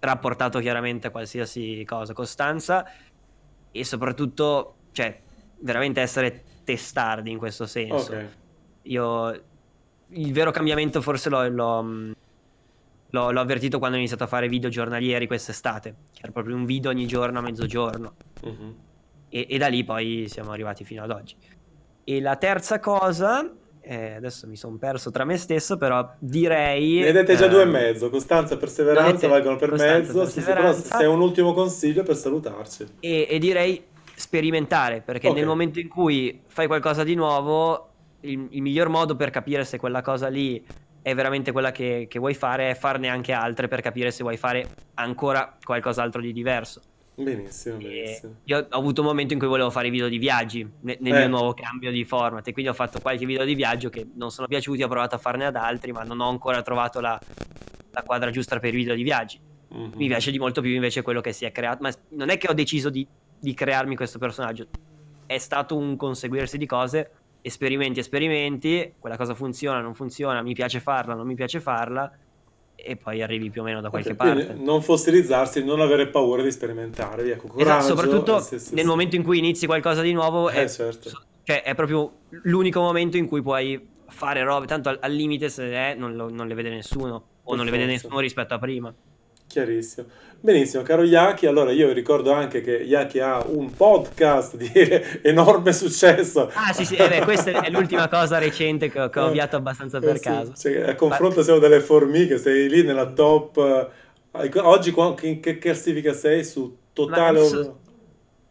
rapportato 0.00 0.58
chiaramente 0.58 1.06
a 1.06 1.10
qualsiasi 1.10 1.84
cosa, 1.86 2.12
costanza 2.12 2.86
e 3.70 3.84
soprattutto, 3.84 4.76
cioè, 4.92 5.20
veramente 5.60 6.00
essere 6.00 6.42
testardi 6.64 7.30
in 7.30 7.38
questo 7.38 7.66
senso. 7.66 8.12
Ok. 8.12 8.28
Io 8.82 9.42
il 10.12 10.32
vero 10.32 10.50
cambiamento 10.50 11.00
forse 11.02 11.28
l'ho, 11.28 11.46
l'ho, 11.48 11.82
l'ho, 13.10 13.30
l'ho 13.30 13.40
avvertito 13.40 13.78
quando 13.78 13.96
ho 13.96 13.98
iniziato 13.98 14.24
a 14.24 14.26
fare 14.26 14.48
video 14.48 14.70
giornalieri 14.70 15.26
quest'estate, 15.26 15.94
che 16.12 16.20
era 16.22 16.32
proprio 16.32 16.56
un 16.56 16.64
video 16.64 16.90
ogni 16.90 17.06
giorno 17.06 17.38
a 17.38 17.42
mezzogiorno. 17.42 18.14
Mhm. 18.42 18.76
E, 19.28 19.46
e 19.48 19.58
da 19.58 19.68
lì 19.68 19.84
poi 19.84 20.26
siamo 20.28 20.50
arrivati 20.50 20.84
fino 20.84 21.02
ad 21.02 21.10
oggi. 21.10 21.36
E 22.02 22.20
la 22.20 22.36
terza 22.36 22.80
cosa, 22.80 23.48
eh, 23.80 24.14
adesso 24.14 24.46
mi 24.46 24.56
sono 24.56 24.76
perso 24.76 25.10
tra 25.10 25.24
me 25.24 25.36
stesso, 25.36 25.76
però 25.76 26.14
direi... 26.18 27.00
Dette 27.12 27.36
già 27.36 27.48
due 27.48 27.60
e 27.60 27.62
ehm, 27.64 27.70
mezzo, 27.70 28.10
costanza 28.10 28.54
e 28.54 28.56
perseveranza 28.56 29.28
valgono 29.28 29.56
per 29.56 29.70
costanza 29.70 29.98
mezzo, 29.98 30.26
sì, 30.26 30.40
sì, 30.40 30.46
però 30.46 30.72
se 30.72 30.94
hai 30.94 31.06
un 31.06 31.20
ultimo 31.20 31.52
consiglio 31.52 32.02
per 32.02 32.16
salutarci. 32.16 32.86
e, 33.00 33.26
e 33.28 33.38
direi 33.38 33.82
sperimentare, 34.14 35.00
perché 35.00 35.28
Ok. 35.28 35.34
nel 35.36 35.46
momento 35.46 35.80
in 35.80 35.88
cui 35.88 36.42
fai 36.46 36.66
qualcosa 36.66 37.04
di 37.04 37.14
nuovo, 37.14 37.88
il, 38.20 38.48
il 38.50 38.62
miglior 38.62 38.88
modo 38.88 39.16
per 39.16 39.30
capire 39.30 39.64
se 39.64 39.78
quella 39.78 40.02
cosa 40.02 40.28
lì 40.28 40.62
è 41.02 41.14
veramente 41.14 41.52
quella 41.52 41.72
che, 41.72 42.06
che 42.08 42.18
vuoi 42.18 42.34
fare 42.34 42.70
è 42.70 42.74
farne 42.74 43.08
anche 43.08 43.32
altre 43.32 43.68
per 43.68 43.80
capire 43.80 44.10
se 44.10 44.22
vuoi 44.22 44.36
fare 44.36 44.66
ancora 44.94 45.56
qualcos'altro 45.62 46.20
di 46.20 46.32
diverso. 46.32 46.82
Benissimo, 47.22 47.76
benissimo. 47.76 48.34
io 48.44 48.58
ho 48.58 48.76
avuto 48.78 49.02
un 49.02 49.06
momento 49.08 49.32
in 49.32 49.38
cui 49.38 49.48
volevo 49.48 49.70
fare 49.70 49.88
i 49.88 49.90
video 49.90 50.08
di 50.08 50.18
viaggi 50.18 50.68
ne- 50.80 50.96
nel 51.00 51.14
Eh. 51.14 51.18
mio 51.18 51.28
nuovo 51.28 51.54
cambio 51.54 51.90
di 51.90 52.04
format 52.04 52.46
e 52.48 52.52
quindi 52.52 52.70
ho 52.70 52.74
fatto 52.74 52.98
qualche 53.00 53.26
video 53.26 53.44
di 53.44 53.54
viaggio 53.54 53.90
che 53.90 54.06
non 54.14 54.30
sono 54.30 54.46
piaciuti, 54.46 54.82
ho 54.82 54.88
provato 54.88 55.14
a 55.14 55.18
farne 55.18 55.44
ad 55.46 55.56
altri, 55.56 55.92
ma 55.92 56.02
non 56.02 56.20
ho 56.20 56.28
ancora 56.28 56.62
trovato 56.62 57.00
la, 57.00 57.18
la 57.90 58.02
quadra 58.02 58.30
giusta 58.30 58.58
per 58.58 58.72
i 58.72 58.76
video 58.76 58.94
di 58.94 59.02
viaggi. 59.02 59.38
Mhm. 59.68 59.92
Mi 59.96 60.06
piace 60.08 60.30
di 60.30 60.38
molto 60.38 60.60
più 60.60 60.70
invece 60.72 61.02
quello 61.02 61.20
che 61.20 61.32
si 61.32 61.44
è 61.44 61.52
creato, 61.52 61.82
ma 61.82 61.90
non 62.10 62.28
è 62.30 62.38
che 62.38 62.48
ho 62.48 62.54
deciso 62.54 62.90
di, 62.90 63.06
di 63.38 63.54
crearmi 63.54 63.94
questo 63.96 64.18
personaggio, 64.18 64.66
è 65.26 65.38
stato 65.38 65.76
un 65.76 65.96
conseguirsi 65.96 66.58
di 66.58 66.66
cose, 66.66 67.10
esperimenti, 67.42 68.00
esperimenti, 68.00 68.94
quella 68.98 69.16
cosa 69.16 69.34
funziona, 69.34 69.80
non 69.80 69.94
funziona, 69.94 70.42
mi 70.42 70.54
piace 70.54 70.80
farla, 70.80 71.14
non 71.14 71.26
mi 71.26 71.34
piace 71.34 71.60
farla 71.60 72.10
e 72.82 72.96
poi 72.96 73.22
arrivi 73.22 73.50
più 73.50 73.60
o 73.62 73.64
meno 73.64 73.80
da 73.80 73.90
qualche 73.90 74.14
parte. 74.14 74.54
non 74.58 74.82
fossilizzarsi, 74.82 75.64
non 75.64 75.80
avere 75.80 76.08
paura 76.08 76.42
di 76.42 76.50
sperimentare, 76.50 77.22
via, 77.22 77.36
con 77.36 77.50
Esatto, 77.50 77.64
coraggio. 77.64 77.86
soprattutto 77.86 78.38
eh, 78.38 78.40
sì, 78.42 78.58
sì, 78.58 78.74
nel 78.74 78.84
sì. 78.84 78.88
momento 78.90 79.16
in 79.16 79.22
cui 79.22 79.38
inizi 79.38 79.66
qualcosa 79.66 80.02
di 80.02 80.12
nuovo, 80.12 80.50
Eh, 80.50 80.64
è, 80.64 80.68
certo. 80.68 81.10
cioè, 81.44 81.62
è 81.62 81.74
proprio 81.74 82.12
l'unico 82.44 82.80
momento 82.80 83.16
in 83.16 83.26
cui 83.26 83.42
puoi 83.42 83.88
fare 84.08 84.42
robe, 84.42 84.66
tanto 84.66 84.88
al, 84.88 84.98
al 85.00 85.12
limite 85.12 85.48
se 85.48 85.70
è 85.70 85.94
non, 85.96 86.14
lo- 86.16 86.30
non 86.30 86.46
le 86.48 86.54
vede 86.54 86.70
nessuno, 86.70 87.14
o 87.14 87.48
Per 87.48 87.56
non 87.56 87.64
le 87.64 87.70
vede 87.70 87.84
forza. 87.84 88.02
nessuno 88.02 88.20
rispetto 88.20 88.54
a 88.54 88.58
prima. 88.58 88.94
Chiarissimo. 89.50 90.06
Benissimo, 90.38 90.84
caro 90.84 91.02
Yaki, 91.02 91.46
allora 91.46 91.72
io 91.72 91.92
ricordo 91.92 92.30
anche 92.32 92.60
che 92.60 92.70
Yaki 92.70 93.18
ha 93.18 93.44
un 93.44 93.68
podcast 93.74 94.54
di 94.56 94.70
enorme 95.22 95.72
successo. 95.72 96.48
Ah 96.54 96.72
sì 96.72 96.84
sì, 96.84 96.94
eh 96.94 97.08
beh, 97.08 97.22
questa 97.22 97.50
è 97.60 97.68
l'ultima 97.68 98.08
cosa 98.08 98.38
recente 98.38 98.88
che, 98.88 99.00
ho- 99.00 99.08
che 99.10 99.18
ho 99.18 99.26
avviato 99.26 99.56
abbastanza 99.56 99.98
per 99.98 100.10
Eh 100.14 100.18
sì, 100.18 100.22
caso. 100.22 100.52
cioè, 100.56 100.82
a 100.90 100.94
confronto 100.94 101.42
siamo 101.42 101.58
delle 101.58 101.80
formiche, 101.80 102.38
sei 102.38 102.68
lì 102.68 102.84
nella 102.84 103.10
top... 103.10 103.90
eh, 104.32 104.50
Oggi 104.60 104.92
qua- 104.92 105.16
in 105.22 105.40
che 105.40 105.58
classifica 105.58 106.12
sei 106.14 106.44
su 106.44 106.76
totale... 106.92 107.40
Ma 107.40 107.44
su- 107.44 107.74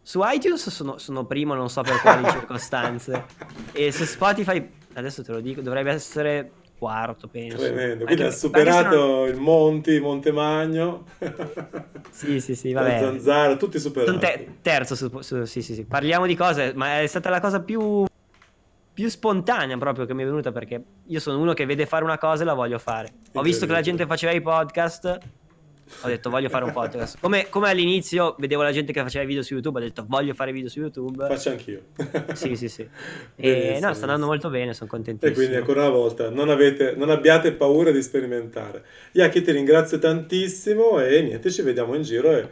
Su 0.03 0.19
iTunes 0.25 0.69
sono, 0.69 0.97
sono 0.97 1.23
primo, 1.25 1.53
non 1.53 1.69
so 1.69 1.81
per 1.81 2.01
quali 2.01 2.27
circostanze. 2.29 3.23
E 3.71 3.93
su 3.93 4.03
Spotify, 4.03 4.69
adesso 4.95 5.23
te 5.23 5.31
lo 5.31 5.39
dico, 5.39 5.61
dovrebbe 5.61 5.91
essere 5.93 6.51
quarto, 6.79 7.27
penso. 7.27 7.57
Tremendo, 7.57 8.05
quindi 8.05 8.23
ha 8.23 8.25
anche 8.25 8.35
se 8.37 8.47
superato 8.47 9.25
il 9.25 9.35
Monti, 9.39 9.99
Montemagno, 9.99 11.03
Sì, 12.09 12.39
sì, 12.39 12.55
sì, 12.55 12.73
vabbè. 12.73 12.97
Zanzara, 12.99 13.55
tutti 13.57 13.79
superati. 13.79 14.17
Te- 14.17 14.47
terzo, 14.61 14.95
su, 14.95 15.19
su- 15.21 15.43
sì, 15.43 15.61
sì, 15.61 15.73
sì. 15.75 15.85
Parliamo 15.85 16.25
di 16.25 16.35
cose, 16.35 16.73
ma 16.75 17.01
è 17.01 17.05
stata 17.07 17.29
la 17.29 17.39
cosa 17.39 17.61
più, 17.61 18.05
più 18.93 19.09
spontanea 19.09 19.77
proprio 19.77 20.05
che 20.05 20.13
mi 20.13 20.23
è 20.23 20.25
venuta 20.25 20.51
perché 20.51 20.83
io 21.05 21.19
sono 21.19 21.39
uno 21.39 21.53
che 21.53 21.65
vede 21.65 21.85
fare 21.85 22.03
una 22.03 22.17
cosa 22.17 22.41
e 22.41 22.45
la 22.45 22.53
voglio 22.53 22.79
fare. 22.79 23.09
Ho 23.33 23.41
visto 23.41 23.65
che 23.65 23.71
la 23.71 23.81
gente 23.81 24.05
faceva 24.07 24.31
i 24.33 24.41
podcast, 24.41 25.17
ho 26.01 26.07
detto 26.07 26.29
voglio 26.29 26.49
fare 26.49 26.65
un 26.65 26.71
podcast. 26.71 27.17
Come, 27.19 27.49
come 27.49 27.69
all'inizio 27.69 28.35
vedevo 28.39 28.61
la 28.63 28.71
gente 28.71 28.93
che 28.93 29.01
faceva 29.01 29.23
i 29.23 29.27
video 29.27 29.41
su 29.43 29.53
YouTube, 29.53 29.79
ho 29.79 29.83
detto 29.83 30.05
voglio 30.07 30.33
fare 30.33 30.51
video 30.51 30.69
su 30.69 30.79
YouTube. 30.79 31.27
Faccio 31.27 31.49
anch'io. 31.49 31.81
Sì, 32.33 32.55
sì, 32.55 32.67
sì. 32.69 32.87
E 33.35 33.79
no, 33.81 33.93
sta 33.93 34.03
andando 34.03 34.25
molto 34.27 34.49
bene, 34.49 34.73
sono 34.73 34.87
E 34.87 34.89
contentissimo. 34.89 35.35
quindi 35.35 35.55
ancora 35.55 35.81
una 35.81 35.89
volta 35.89 36.29
non, 36.29 36.49
avete, 36.49 36.93
non 36.95 37.09
abbiate 37.09 37.51
paura 37.53 37.91
di 37.91 38.01
sperimentare. 38.01 38.83
Yaki 39.13 39.41
ti 39.41 39.51
ringrazio 39.51 39.99
tantissimo 39.99 40.99
e 40.99 41.21
niente, 41.21 41.51
ci 41.51 41.61
vediamo 41.61 41.95
in 41.95 42.01
giro 42.03 42.31
e, 42.31 42.49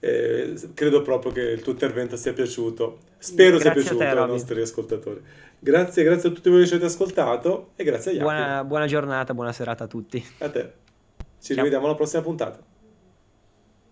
e 0.00 0.54
credo 0.74 1.02
proprio 1.02 1.32
che 1.32 1.42
il 1.42 1.62
tuo 1.62 1.72
intervento 1.72 2.16
sia 2.16 2.32
piaciuto. 2.32 2.98
Spero 3.18 3.58
sia 3.58 3.70
Grazie 3.70 3.70
a 3.70 3.72
te, 3.72 3.80
piaciuto 3.80 4.02
ai 4.02 4.14
Robby. 4.14 4.30
nostri 4.32 4.60
ascoltatori. 4.60 5.22
Grazie, 5.62 6.02
grazie 6.04 6.30
a 6.30 6.32
tutti 6.32 6.48
voi 6.48 6.60
che 6.60 6.66
ci 6.66 6.72
avete 6.74 6.88
ascoltato 6.88 7.72
e 7.76 7.84
grazie 7.84 8.12
a 8.12 8.14
Yaki. 8.14 8.24
Buona, 8.24 8.64
buona 8.64 8.86
giornata, 8.86 9.34
buona 9.34 9.52
serata 9.52 9.84
a 9.84 9.86
tutti. 9.86 10.24
A 10.38 10.48
te. 10.48 10.72
Ci 11.38 11.48
Ciao. 11.48 11.56
rivediamo 11.56 11.84
alla 11.86 11.94
prossima 11.94 12.22
puntata. 12.22 12.58